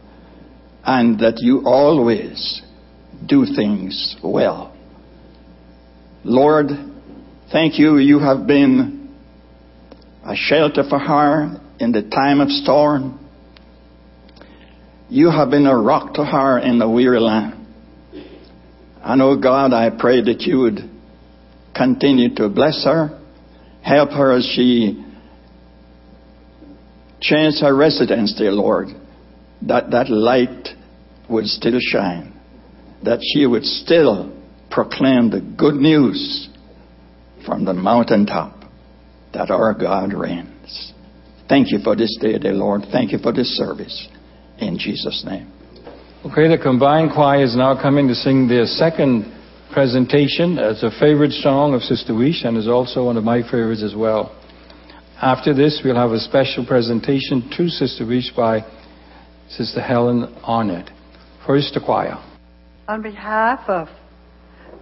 and 0.86 1.20
that 1.20 1.36
you 1.38 1.64
always 1.66 2.62
do 3.26 3.46
things 3.46 4.16
well. 4.24 4.76
Lord, 6.24 6.68
thank 7.54 7.80
you. 7.80 7.98
You 7.98 8.20
have 8.20 8.46
been 8.46 9.16
a 10.26 10.36
shelter 10.36 10.84
for 10.90 11.00
her 11.00 11.62
in 11.80 11.94
the 11.94 12.02
time 12.02 12.42
of 12.42 12.50
storm. 12.50 13.20
You 15.08 15.30
have 15.30 15.50
been 15.50 15.66
a 15.66 15.78
rock 15.78 16.16
to 16.16 16.26
her 16.26 16.60
in 16.60 16.80
the 16.80 16.90
weary 16.90 17.22
land. 17.22 17.66
And 19.02 19.22
oh 19.22 19.40
God, 19.40 19.72
I 19.72 19.90
pray 19.98 20.22
that 20.22 20.42
you 20.42 20.60
would 20.60 20.80
continue 21.74 22.36
to 22.36 22.50
bless 22.50 22.84
her, 22.84 23.22
help 23.82 24.10
her 24.10 24.36
as 24.36 24.46
she 24.54 25.02
changes 27.22 27.62
her 27.62 27.74
residence, 27.74 28.34
dear 28.38 28.52
Lord, 28.52 28.88
that 29.62 29.92
that 29.92 30.10
light 30.10 30.70
would 31.30 31.46
still 31.46 31.80
shine 31.80 32.34
that 33.04 33.20
she 33.22 33.46
would 33.46 33.66
still 33.66 34.32
proclaim 34.72 35.30
the 35.30 35.42
good 35.42 35.76
news 35.76 36.50
from 37.46 37.66
the 37.66 37.74
mountaintop 37.74 38.64
that 39.34 39.52
our 39.52 39.74
God 39.74 40.14
reigns. 40.14 40.94
Thank 41.50 41.72
you 41.72 41.80
for 41.84 41.96
this 41.96 42.18
day, 42.22 42.38
dear 42.38 42.54
Lord. 42.54 42.84
Thank 42.92 43.12
you 43.12 43.18
for 43.20 43.34
this 43.34 43.50
service. 43.58 44.08
In 44.60 44.78
Jesus' 44.78 45.24
name. 45.26 45.52
Okay, 46.26 46.48
the 46.48 46.58
combined 46.62 47.12
choir 47.14 47.44
is 47.44 47.56
now 47.56 47.80
coming 47.80 48.08
to 48.08 48.16
sing 48.16 48.48
their 48.48 48.66
second 48.66 49.26
presentation. 49.74 50.58
It's 50.58 50.84
a 50.84 50.92
favorite 51.00 51.32
song 51.32 51.74
of 51.74 51.82
Sister 51.82 52.14
Weech 52.14 52.46
and 52.46 52.56
is 52.56 52.68
also 52.68 53.06
one 53.06 53.18
of 53.18 53.24
my 53.24 53.42
favorites 53.42 53.84
as 53.84 53.96
well. 53.96 54.40
After 55.22 55.54
this, 55.54 55.82
we'll 55.84 55.96
have 55.96 56.12
a 56.12 56.20
special 56.20 56.66
presentation 56.66 57.50
to 57.58 57.68
Sister 57.68 58.06
Weech 58.06 58.36
by 58.36 58.62
Sister 59.50 59.82
Helen 59.82 60.34
Arnett. 60.44 60.90
First, 61.46 61.74
the 61.74 61.82
choir. 61.82 62.24
On 62.88 63.02
behalf 63.02 63.68
of 63.68 63.88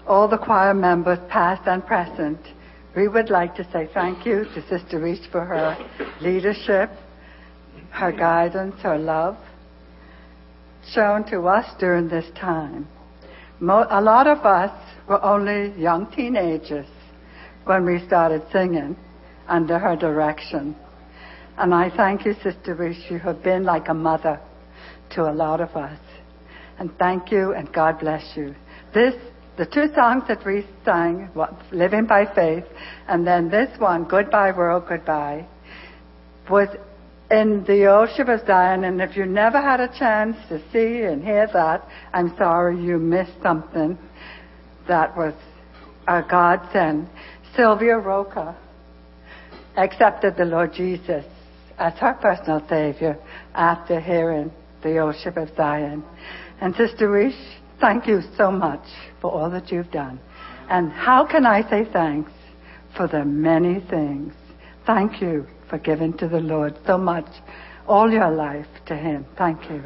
all 0.08 0.27
the 0.27 0.38
choir 0.38 0.73
members, 0.73 1.19
past 1.30 1.67
and 1.67 1.86
present, 1.86 2.39
we 2.95 3.08
would 3.08 3.30
like 3.30 3.56
to 3.56 3.63
say 3.71 3.89
thank 3.93 4.25
you 4.25 4.45
to 4.54 4.62
Sister 4.67 4.99
Weech 4.99 5.30
for 5.32 5.45
her 5.45 5.77
leadership, 6.21 6.89
her 7.91 8.12
guidance, 8.12 8.75
her 8.82 8.97
love 8.97 9.38
shown 10.93 11.23
to 11.30 11.47
us 11.47 11.65
during 11.80 12.10
this 12.10 12.25
time. 12.39 12.88
A 13.62 14.01
lot 14.01 14.27
of 14.27 14.39
us 14.39 14.71
were 15.08 15.23
only 15.23 15.80
young 15.80 16.12
teenagers 16.12 16.88
when 17.65 17.86
we 17.86 18.06
started 18.08 18.41
singing 18.51 18.95
under 19.47 19.77
her 19.77 19.95
direction. 19.95 20.75
And 21.58 21.73
I 21.73 21.95
thank 21.95 22.25
you, 22.25 22.34
Sister 22.36 22.75
Weech. 22.75 23.12
You 23.12 23.19
have 23.19 23.43
been 23.43 23.63
like 23.63 23.88
a 23.88 23.93
mother 23.93 24.39
to 25.12 25.30
a 25.30 25.34
lot 25.34 25.62
of 25.62 25.69
us. 25.75 25.99
And 26.80 26.89
thank 26.97 27.32
you 27.32 27.54
and 27.54 27.71
God 27.71 27.99
bless 27.99 28.36
you. 28.36 28.56
This, 28.93 29.13
the 29.62 29.67
two 29.67 29.93
songs 29.93 30.24
that 30.28 30.43
we 30.43 30.65
sang, 30.84 31.30
Living 31.71 32.08
by 32.08 32.26
Faith, 32.34 32.63
and 33.08 33.28
then 33.28 33.47
this 33.47 33.69
one, 33.78 34.06
Goodbye 34.06 34.58
World, 34.58 34.86
Goodbye, 34.89 35.45
was 36.50 36.67
in 37.30 37.63
the 37.67 37.82
Worship 37.82 38.28
of 38.28 38.39
Zion. 38.47 38.86
And 38.86 39.00
if 39.00 39.15
you 39.15 39.28
never 39.28 39.62
had 39.62 39.80
a 39.80 39.88
chance 40.00 40.36
to 40.50 40.58
see 40.71 41.04
and 41.04 41.24
hear 41.24 41.47
that, 41.54 41.88
I'm 42.12 42.36
sorry 42.38 42.84
you 42.84 42.97
missed 42.97 43.39
something 43.43 44.00
that 44.88 45.15
was 45.15 45.36
a 46.08 46.24
godsend. 46.28 47.08
Sylvia 47.56 48.00
Roca 48.00 48.58
accepted 49.78 50.38
the 50.38 50.45
Lord 50.45 50.74
Jesus 50.74 51.24
as 51.78 51.93
her 52.00 52.15
personal 52.15 52.67
Savior 52.67 53.15
after 53.54 54.00
hearing 54.00 54.52
the 54.82 54.93
Worship 54.93 55.38
of 55.38 55.56
Zion. 55.56 56.04
And 56.60 56.76
Sister 56.76 57.08
Weech, 57.08 57.61
thank 57.81 58.07
you 58.07 58.21
so 58.37 58.51
much 58.51 58.85
for 59.19 59.31
all 59.31 59.49
that 59.49 59.71
you've 59.71 59.91
done. 59.91 60.19
And 60.69 60.91
how 60.91 61.25
can 61.25 61.45
I 61.45 61.67
say 61.69 61.85
thanks 61.91 62.31
for 62.95 63.07
the 63.07 63.25
many 63.25 63.81
things? 63.89 64.33
Thank 64.85 65.21
you 65.21 65.45
for 65.69 65.77
giving 65.77 66.13
to 66.19 66.27
the 66.27 66.39
Lord 66.39 66.77
so 66.85 66.97
much, 66.97 67.27
all 67.87 68.09
your 68.09 68.31
life 68.31 68.67
to 68.85 68.95
Him. 68.95 69.25
Thank 69.37 69.69
you. 69.69 69.83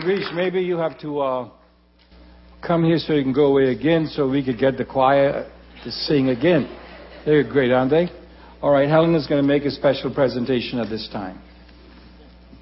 Sister 0.00 0.12
Weech, 0.14 0.34
maybe 0.34 0.62
you 0.62 0.78
have 0.78 0.98
to 1.00 1.20
uh, 1.20 1.50
come 2.66 2.84
here 2.84 2.96
so 2.96 3.12
you 3.12 3.22
can 3.22 3.34
go 3.34 3.46
away 3.46 3.70
again 3.70 4.06
so 4.06 4.26
we 4.30 4.42
could 4.42 4.58
get 4.58 4.78
the 4.78 4.84
choir 4.84 5.50
to 5.84 5.90
sing 5.90 6.30
again. 6.30 6.74
They're 7.26 7.46
great, 7.46 7.70
aren't 7.70 7.90
they? 7.90 8.08
All 8.62 8.70
right, 8.70 8.88
Helen 8.88 9.14
is 9.14 9.26
going 9.26 9.42
to 9.42 9.46
make 9.46 9.64
a 9.64 9.70
special 9.70 10.12
presentation 10.12 10.78
at 10.78 10.88
this 10.88 11.06
time. 11.12 11.42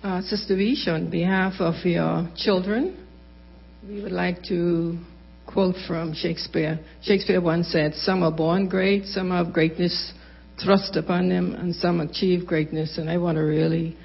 Uh, 0.03 0.21
Sister 0.23 0.57
Weech, 0.57 0.89
on 0.89 1.11
behalf 1.11 1.55
of 1.61 1.75
your 1.85 2.29
children, 2.37 2.97
We 3.89 4.03
would 4.03 4.11
like 4.11 4.43
to 4.45 4.99
quote 5.47 5.77
from 5.87 6.15
Shakespeare. 6.15 6.81
Shakespeare 7.03 7.41
once 7.41 7.69
said, 7.69 7.95
Some 7.95 8.25
are 8.25 8.33
born 8.33 8.69
great, 8.69 9.05
some 9.05 9.31
have 9.31 9.53
greatness 9.53 10.13
thrust 10.65 10.97
upon 10.97 11.29
them, 11.29 11.55
and 11.55 11.73
some 11.73 12.01
achieve 12.01 12.47
greatness. 12.47 12.99
And 12.99 13.09
I 13.09 13.19
want 13.19 13.37
to 13.37 13.43
really 13.43 13.97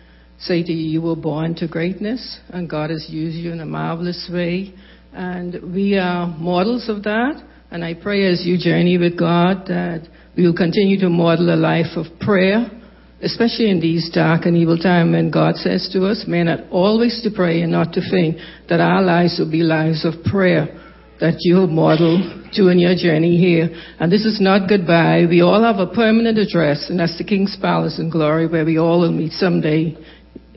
say 0.45 0.63
to 0.63 0.71
you, 0.71 0.89
you 0.89 1.01
were 1.01 1.15
born 1.15 1.55
to 1.55 1.67
greatness, 1.67 2.39
and 2.49 2.69
God 2.69 2.89
has 2.89 3.07
used 3.09 3.37
you 3.37 3.51
in 3.51 3.59
a 3.59 3.65
marvelous 3.65 4.29
way. 4.31 4.73
And 5.13 5.73
we 5.73 5.97
are 5.97 6.27
models 6.27 6.89
of 6.89 7.03
that. 7.03 7.43
And 7.71 7.83
I 7.83 7.93
pray 7.93 8.31
as 8.31 8.45
you 8.45 8.57
journey 8.57 8.97
with 8.97 9.17
God 9.17 9.67
that 9.67 10.07
we 10.35 10.43
will 10.43 10.55
continue 10.55 10.99
to 10.99 11.09
model 11.09 11.53
a 11.53 11.55
life 11.55 11.95
of 11.95 12.05
prayer, 12.19 12.69
especially 13.21 13.69
in 13.69 13.79
these 13.79 14.09
dark 14.13 14.45
and 14.45 14.57
evil 14.57 14.77
times 14.77 15.13
when 15.13 15.31
God 15.31 15.55
says 15.55 15.89
to 15.93 16.05
us, 16.07 16.25
men 16.27 16.47
ought 16.47 16.69
always 16.71 17.21
to 17.23 17.31
pray 17.33 17.61
and 17.61 17.71
not 17.71 17.93
to 17.93 18.01
faint, 18.11 18.37
that 18.69 18.79
our 18.79 19.01
lives 19.01 19.37
will 19.39 19.51
be 19.51 19.63
lives 19.63 20.05
of 20.05 20.23
prayer 20.25 20.79
that 21.19 21.37
you 21.39 21.55
have 21.61 21.69
modeled 21.69 22.51
during 22.51 22.79
your 22.79 22.95
journey 22.95 23.37
here. 23.37 23.69
And 23.99 24.11
this 24.11 24.25
is 24.25 24.41
not 24.41 24.67
goodbye. 24.67 25.25
We 25.29 25.41
all 25.41 25.63
have 25.63 25.77
a 25.77 25.87
permanent 25.87 26.37
address, 26.37 26.87
and 26.89 26.99
that's 26.99 27.17
the 27.17 27.23
King's 27.23 27.55
Palace 27.61 27.97
in 27.97 28.09
glory, 28.09 28.47
where 28.47 28.65
we 28.65 28.77
all 28.77 28.99
will 28.99 29.11
meet 29.11 29.31
someday. 29.31 29.95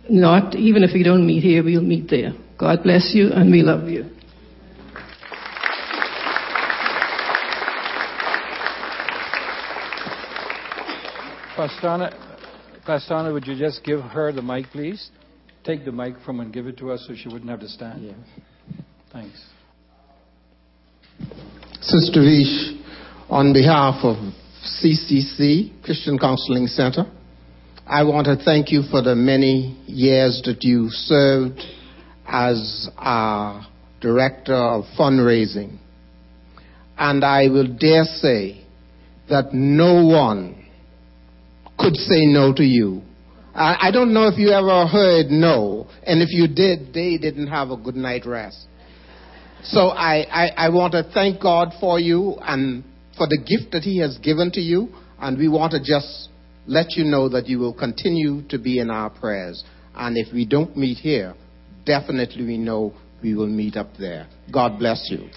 Not, 0.09 0.55
even 0.55 0.85
if 0.85 0.93
we 0.93 1.03
don't 1.03 1.27
meet 1.27 1.43
here, 1.43 1.65
we'll 1.65 1.83
meet 1.83 2.09
there. 2.09 2.33
God 2.59 2.83
bless 2.83 3.13
you, 3.15 3.31
and 3.33 3.51
we 3.51 3.63
love 3.63 3.89
you. 3.89 4.05
Pastana, 11.57 12.15
Pastana, 12.87 13.33
would 13.33 13.47
you 13.47 13.57
just 13.59 13.83
give 13.83 14.01
her 14.01 14.31
the 14.31 14.43
mic, 14.43 14.67
please? 14.67 15.11
Take 15.65 15.85
the 15.85 15.93
mic 15.93 16.15
from 16.25 16.41
and 16.41 16.53
give 16.53 16.67
it 16.67 16.77
to 16.79 16.93
us 16.93 17.05
so 17.09 17.15
she 17.17 17.29
wouldn't 17.29 17.51
have 17.51 17.61
to 17.61 17.69
stand. 17.69 18.05
Yes. 18.05 18.15
Thanks. 19.13 19.45
Sister 21.81 22.21
Weech, 22.21 22.81
on 23.29 23.53
behalf 23.53 24.05
of 24.05 24.17
CCC, 24.63 25.83
Christian 25.83 26.19
Counseling 26.19 26.67
Center, 26.67 27.05
I 27.89 28.03
want 28.03 28.27
to 28.27 28.37
thank 28.45 28.73
you 28.73 28.83
for 28.91 29.01
the 29.01 29.15
many 29.15 29.81
years 29.87 30.43
that 30.45 30.65
you 30.65 30.89
served 30.91 31.61
as 32.27 32.89
our 32.97 33.65
director 34.01 34.57
of 34.57 34.87
fundraising. 34.99 35.79
And 36.99 37.25
I 37.25 37.49
will 37.49 37.69
dare 37.69 38.03
say 38.03 38.67
that 39.29 39.55
no 39.55 40.05
one 40.05 40.67
could 41.79 41.95
say 41.95 42.27
no 42.27 42.53
to 42.55 42.65
you. 42.65 43.03
I, 43.55 43.91
don't 43.93 44.13
know 44.13 44.27
if 44.27 44.37
you 44.37 44.51
ever 44.51 44.89
heard 44.89 45.29
no, 45.29 45.87
and 46.03 46.21
if 46.21 46.31
you 46.31 46.49
did, 46.49 46.93
they 46.93 47.19
didn't 47.19 47.47
have 47.47 47.71
a 47.71 47.77
good 47.77 47.95
night 47.95 48.27
rest. 48.27 48.67
So 49.63 49.91
I, 49.91 50.27
I, 50.29 50.67
I 50.67 50.69
want 50.71 50.93
to 50.93 51.09
thank 51.15 51.41
God 51.41 51.69
for 51.81 52.01
you 52.01 52.37
and 52.43 52.83
for 53.17 53.29
the 53.29 53.39
gift 53.39 53.73
that 53.73 53.83
He 53.85 54.01
has 54.01 54.19
given 54.19 54.51
to 54.53 54.61
you, 54.61 54.89
and 55.21 55.39
we 55.39 55.49
want 55.49 55.71
to 55.73 55.79
just 55.79 56.29
let 56.67 56.97
you 56.97 57.05
know 57.05 57.29
that 57.29 57.47
you 57.47 57.59
will 57.59 57.75
continue 57.75 58.43
to 58.49 58.59
be 58.59 58.79
in 58.79 58.91
our 58.91 59.11
prayers. 59.11 59.63
And 59.95 60.17
if 60.17 60.33
we 60.33 60.45
don't 60.45 60.77
meet 60.77 60.99
here, 60.99 61.35
definitely 61.85 62.45
we 62.45 62.59
know 62.59 62.93
we 63.23 63.35
will 63.35 63.47
meet 63.47 63.77
up 63.77 63.91
there. 63.99 64.29
God 64.53 64.79
bless 64.79 65.09
you. 65.11 65.29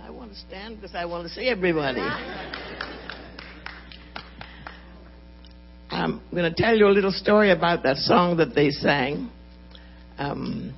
I 0.00 0.10
want 0.10 0.32
to 0.32 0.38
stand 0.38 0.76
because 0.76 0.94
I 0.94 1.04
want 1.06 1.26
to 1.26 1.34
see 1.34 1.48
everybody. 1.48 2.00
I'm 5.90 6.20
going 6.30 6.52
to 6.52 6.62
tell 6.62 6.76
you 6.76 6.86
a 6.86 6.88
little 6.88 7.12
story 7.12 7.50
about 7.50 7.82
that 7.84 7.96
song 7.96 8.38
that 8.38 8.54
they 8.54 8.70
sang. 8.70 9.30
Um, 10.18 10.74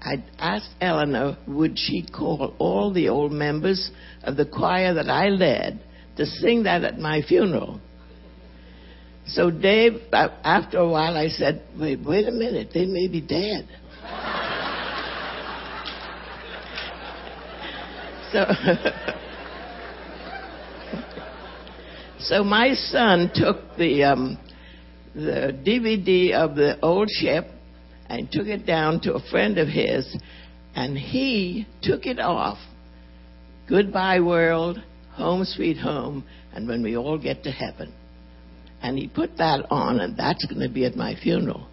I 0.00 0.22
asked 0.38 0.70
Eleanor, 0.80 1.36
would 1.46 1.78
she 1.78 2.06
call 2.06 2.54
all 2.58 2.92
the 2.92 3.08
old 3.08 3.32
members 3.32 3.90
of 4.22 4.36
the 4.36 4.46
choir 4.46 4.94
that 4.94 5.08
I 5.08 5.28
led 5.28 5.82
to 6.16 6.26
sing 6.26 6.64
that 6.64 6.84
at 6.84 6.98
my 6.98 7.22
funeral? 7.22 7.80
So 9.26 9.50
Dave, 9.50 10.00
after 10.12 10.78
a 10.78 10.88
while, 10.88 11.16
I 11.16 11.28
said, 11.28 11.62
wait, 11.78 12.00
wait 12.04 12.26
a 12.28 12.32
minute, 12.32 12.70
they 12.72 12.86
may 12.86 13.08
be 13.08 13.20
dead. 13.20 13.68
So, 18.30 18.44
so 22.18 22.44
my 22.44 22.74
son 22.74 23.30
took 23.34 23.76
the 23.78 24.04
um, 24.04 24.38
the 25.14 25.56
DVD 25.66 26.32
of 26.34 26.54
the 26.54 26.78
old 26.82 27.08
ship 27.10 27.46
and 28.08 28.30
took 28.30 28.46
it 28.46 28.66
down 28.66 29.00
to 29.02 29.14
a 29.14 29.30
friend 29.30 29.58
of 29.58 29.68
his, 29.68 30.16
and 30.74 30.96
he 30.96 31.66
took 31.82 32.06
it 32.06 32.18
off. 32.18 32.58
Goodbye, 33.68 34.20
world, 34.20 34.82
home, 35.12 35.44
sweet 35.44 35.76
home, 35.76 36.24
and 36.54 36.66
when 36.66 36.82
we 36.82 36.96
all 36.96 37.18
get 37.18 37.42
to 37.44 37.50
heaven. 37.50 37.92
And 38.80 38.96
he 38.96 39.08
put 39.08 39.36
that 39.38 39.66
on, 39.70 40.00
and 40.00 40.16
that's 40.16 40.44
going 40.46 40.66
to 40.66 40.72
be 40.72 40.84
at 40.84 40.96
my 40.96 41.14
funeral. 41.22 41.68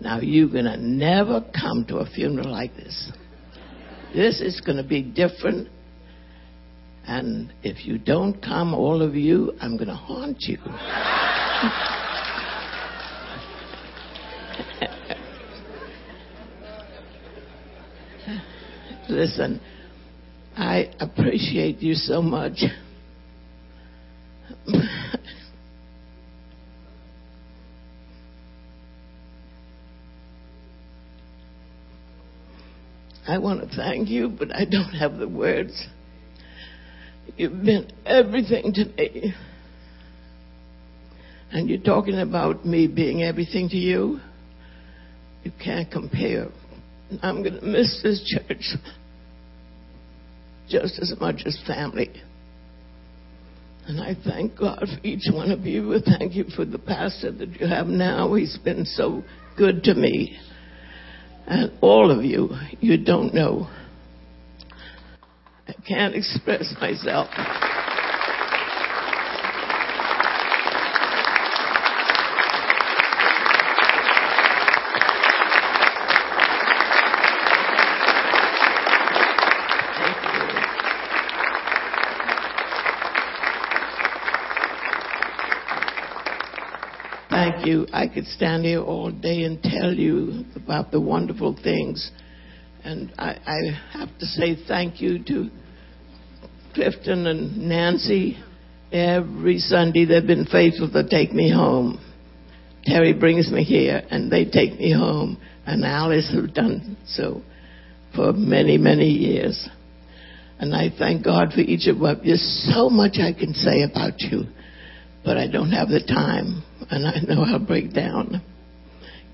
Now, 0.00 0.20
you're 0.20 0.50
going 0.50 0.64
to 0.64 0.76
never 0.76 1.44
come 1.58 1.84
to 1.88 1.98
a 1.98 2.06
funeral 2.06 2.50
like 2.50 2.74
this. 2.76 3.10
This 4.14 4.40
is 4.40 4.60
going 4.60 4.76
to 4.76 4.84
be 4.84 5.02
different 5.02 5.68
and 7.04 7.52
if 7.62 7.84
you 7.84 7.98
don't 7.98 8.40
come, 8.40 8.74
all 8.74 9.02
of 9.02 9.16
you, 9.16 9.52
I'm 9.60 9.76
going 9.76 9.88
to 9.88 9.94
haunt 9.94 10.42
you. 10.42 10.58
Listen, 19.12 19.60
I 20.56 20.90
appreciate 20.98 21.82
you 21.82 21.92
so 21.92 22.22
much. 22.22 22.62
I 33.28 33.36
want 33.36 33.60
to 33.60 33.76
thank 33.76 34.08
you, 34.08 34.30
but 34.30 34.50
I 34.56 34.64
don't 34.64 34.94
have 34.94 35.18
the 35.18 35.28
words. 35.28 35.86
You've 37.36 37.62
been 37.62 37.92
everything 38.06 38.72
to 38.72 38.86
me. 38.96 39.34
And 41.50 41.68
you're 41.68 41.82
talking 41.82 42.18
about 42.18 42.64
me 42.64 42.86
being 42.86 43.22
everything 43.22 43.68
to 43.68 43.76
you? 43.76 44.20
You 45.44 45.52
can't 45.62 45.90
compare. 45.90 46.48
I'm 47.22 47.42
going 47.42 47.60
to 47.60 47.66
miss 47.66 48.00
this 48.02 48.24
church 48.26 48.74
just 50.72 50.98
as 50.98 51.12
much 51.20 51.42
as 51.44 51.62
family. 51.66 52.10
And 53.86 54.00
I 54.00 54.14
thank 54.24 54.58
God 54.58 54.78
for 54.80 55.06
each 55.06 55.24
one 55.30 55.50
of 55.50 55.66
you. 55.66 55.98
Thank 56.18 56.34
you 56.34 56.44
for 56.56 56.64
the 56.64 56.78
pastor 56.78 57.30
that 57.32 57.60
you 57.60 57.66
have 57.66 57.86
now. 57.86 58.32
He's 58.34 58.58
been 58.58 58.84
so 58.84 59.22
good 59.56 59.84
to 59.84 59.94
me. 59.94 60.38
And 61.46 61.72
all 61.80 62.10
of 62.10 62.24
you, 62.24 62.50
you 62.80 63.04
don't 63.04 63.34
know. 63.34 63.68
I 65.68 65.74
can't 65.86 66.14
express 66.14 66.74
myself. 66.80 67.28
Thank 87.32 87.51
you. 87.64 87.86
I 87.92 88.08
could 88.08 88.26
stand 88.26 88.64
here 88.64 88.80
all 88.80 89.10
day 89.10 89.42
and 89.42 89.62
tell 89.62 89.92
you 89.92 90.44
about 90.56 90.90
the 90.90 91.00
wonderful 91.00 91.56
things. 91.62 92.10
And 92.84 93.12
I, 93.18 93.36
I 93.46 93.98
have 93.98 94.18
to 94.18 94.26
say 94.26 94.56
thank 94.66 95.00
you 95.00 95.22
to 95.24 95.50
Clifton 96.74 97.26
and 97.26 97.68
Nancy. 97.68 98.42
Every 98.90 99.58
Sunday 99.58 100.04
they've 100.04 100.26
been 100.26 100.46
faithful 100.46 100.90
to 100.90 101.08
take 101.08 101.32
me 101.32 101.50
home. 101.50 102.00
Terry 102.84 103.12
brings 103.12 103.50
me 103.50 103.62
here 103.62 104.02
and 104.10 104.30
they 104.30 104.44
take 104.44 104.78
me 104.78 104.92
home. 104.92 105.38
And 105.64 105.84
Alice 105.84 106.32
have 106.34 106.52
done 106.54 106.96
so 107.06 107.42
for 108.14 108.32
many, 108.32 108.78
many 108.78 109.08
years. 109.08 109.68
And 110.58 110.74
I 110.74 110.90
thank 110.96 111.24
God 111.24 111.52
for 111.52 111.60
each 111.60 111.86
of 111.88 111.96
you. 111.96 112.14
There's 112.24 112.70
so 112.72 112.88
much 112.90 113.18
I 113.18 113.32
can 113.32 113.54
say 113.54 113.82
about 113.82 114.20
you, 114.20 114.44
but 115.24 115.36
I 115.36 115.46
don't 115.48 115.70
have 115.70 115.88
the 115.88 116.00
time, 116.00 116.62
and 116.90 117.06
I 117.06 117.20
know 117.26 117.44
I'll 117.44 117.64
break 117.64 117.92
down. 117.92 118.42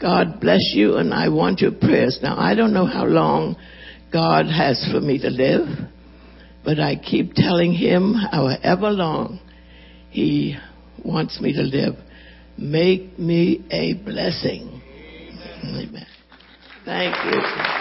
God 0.01 0.41
bless 0.41 0.73
you, 0.75 0.97
and 0.97 1.13
I 1.13 1.29
want 1.29 1.61
your 1.61 1.73
prayers. 1.73 2.21
Now, 2.23 2.39
I 2.39 2.55
don't 2.55 2.73
know 2.73 2.87
how 2.87 3.05
long 3.05 3.57
God 4.13 4.47
has 4.47 4.89
for 4.93 5.01
me 5.01 5.19
to 5.19 5.29
live, 5.29 5.67
but 6.65 6.79
I 6.79 6.97
keep 6.97 7.35
telling 7.35 7.73
Him, 7.73 8.15
however 8.15 8.91
long 8.91 9.41
He 10.11 10.57
wants 11.05 11.41
me 11.41 11.53
to 11.53 11.63
live. 11.63 11.95
Make 12.57 13.19
me 13.19 13.65
a 13.71 13.95
blessing. 13.95 14.81
Amen. 15.65 16.07
Thank 16.85 17.35
you. 17.35 17.78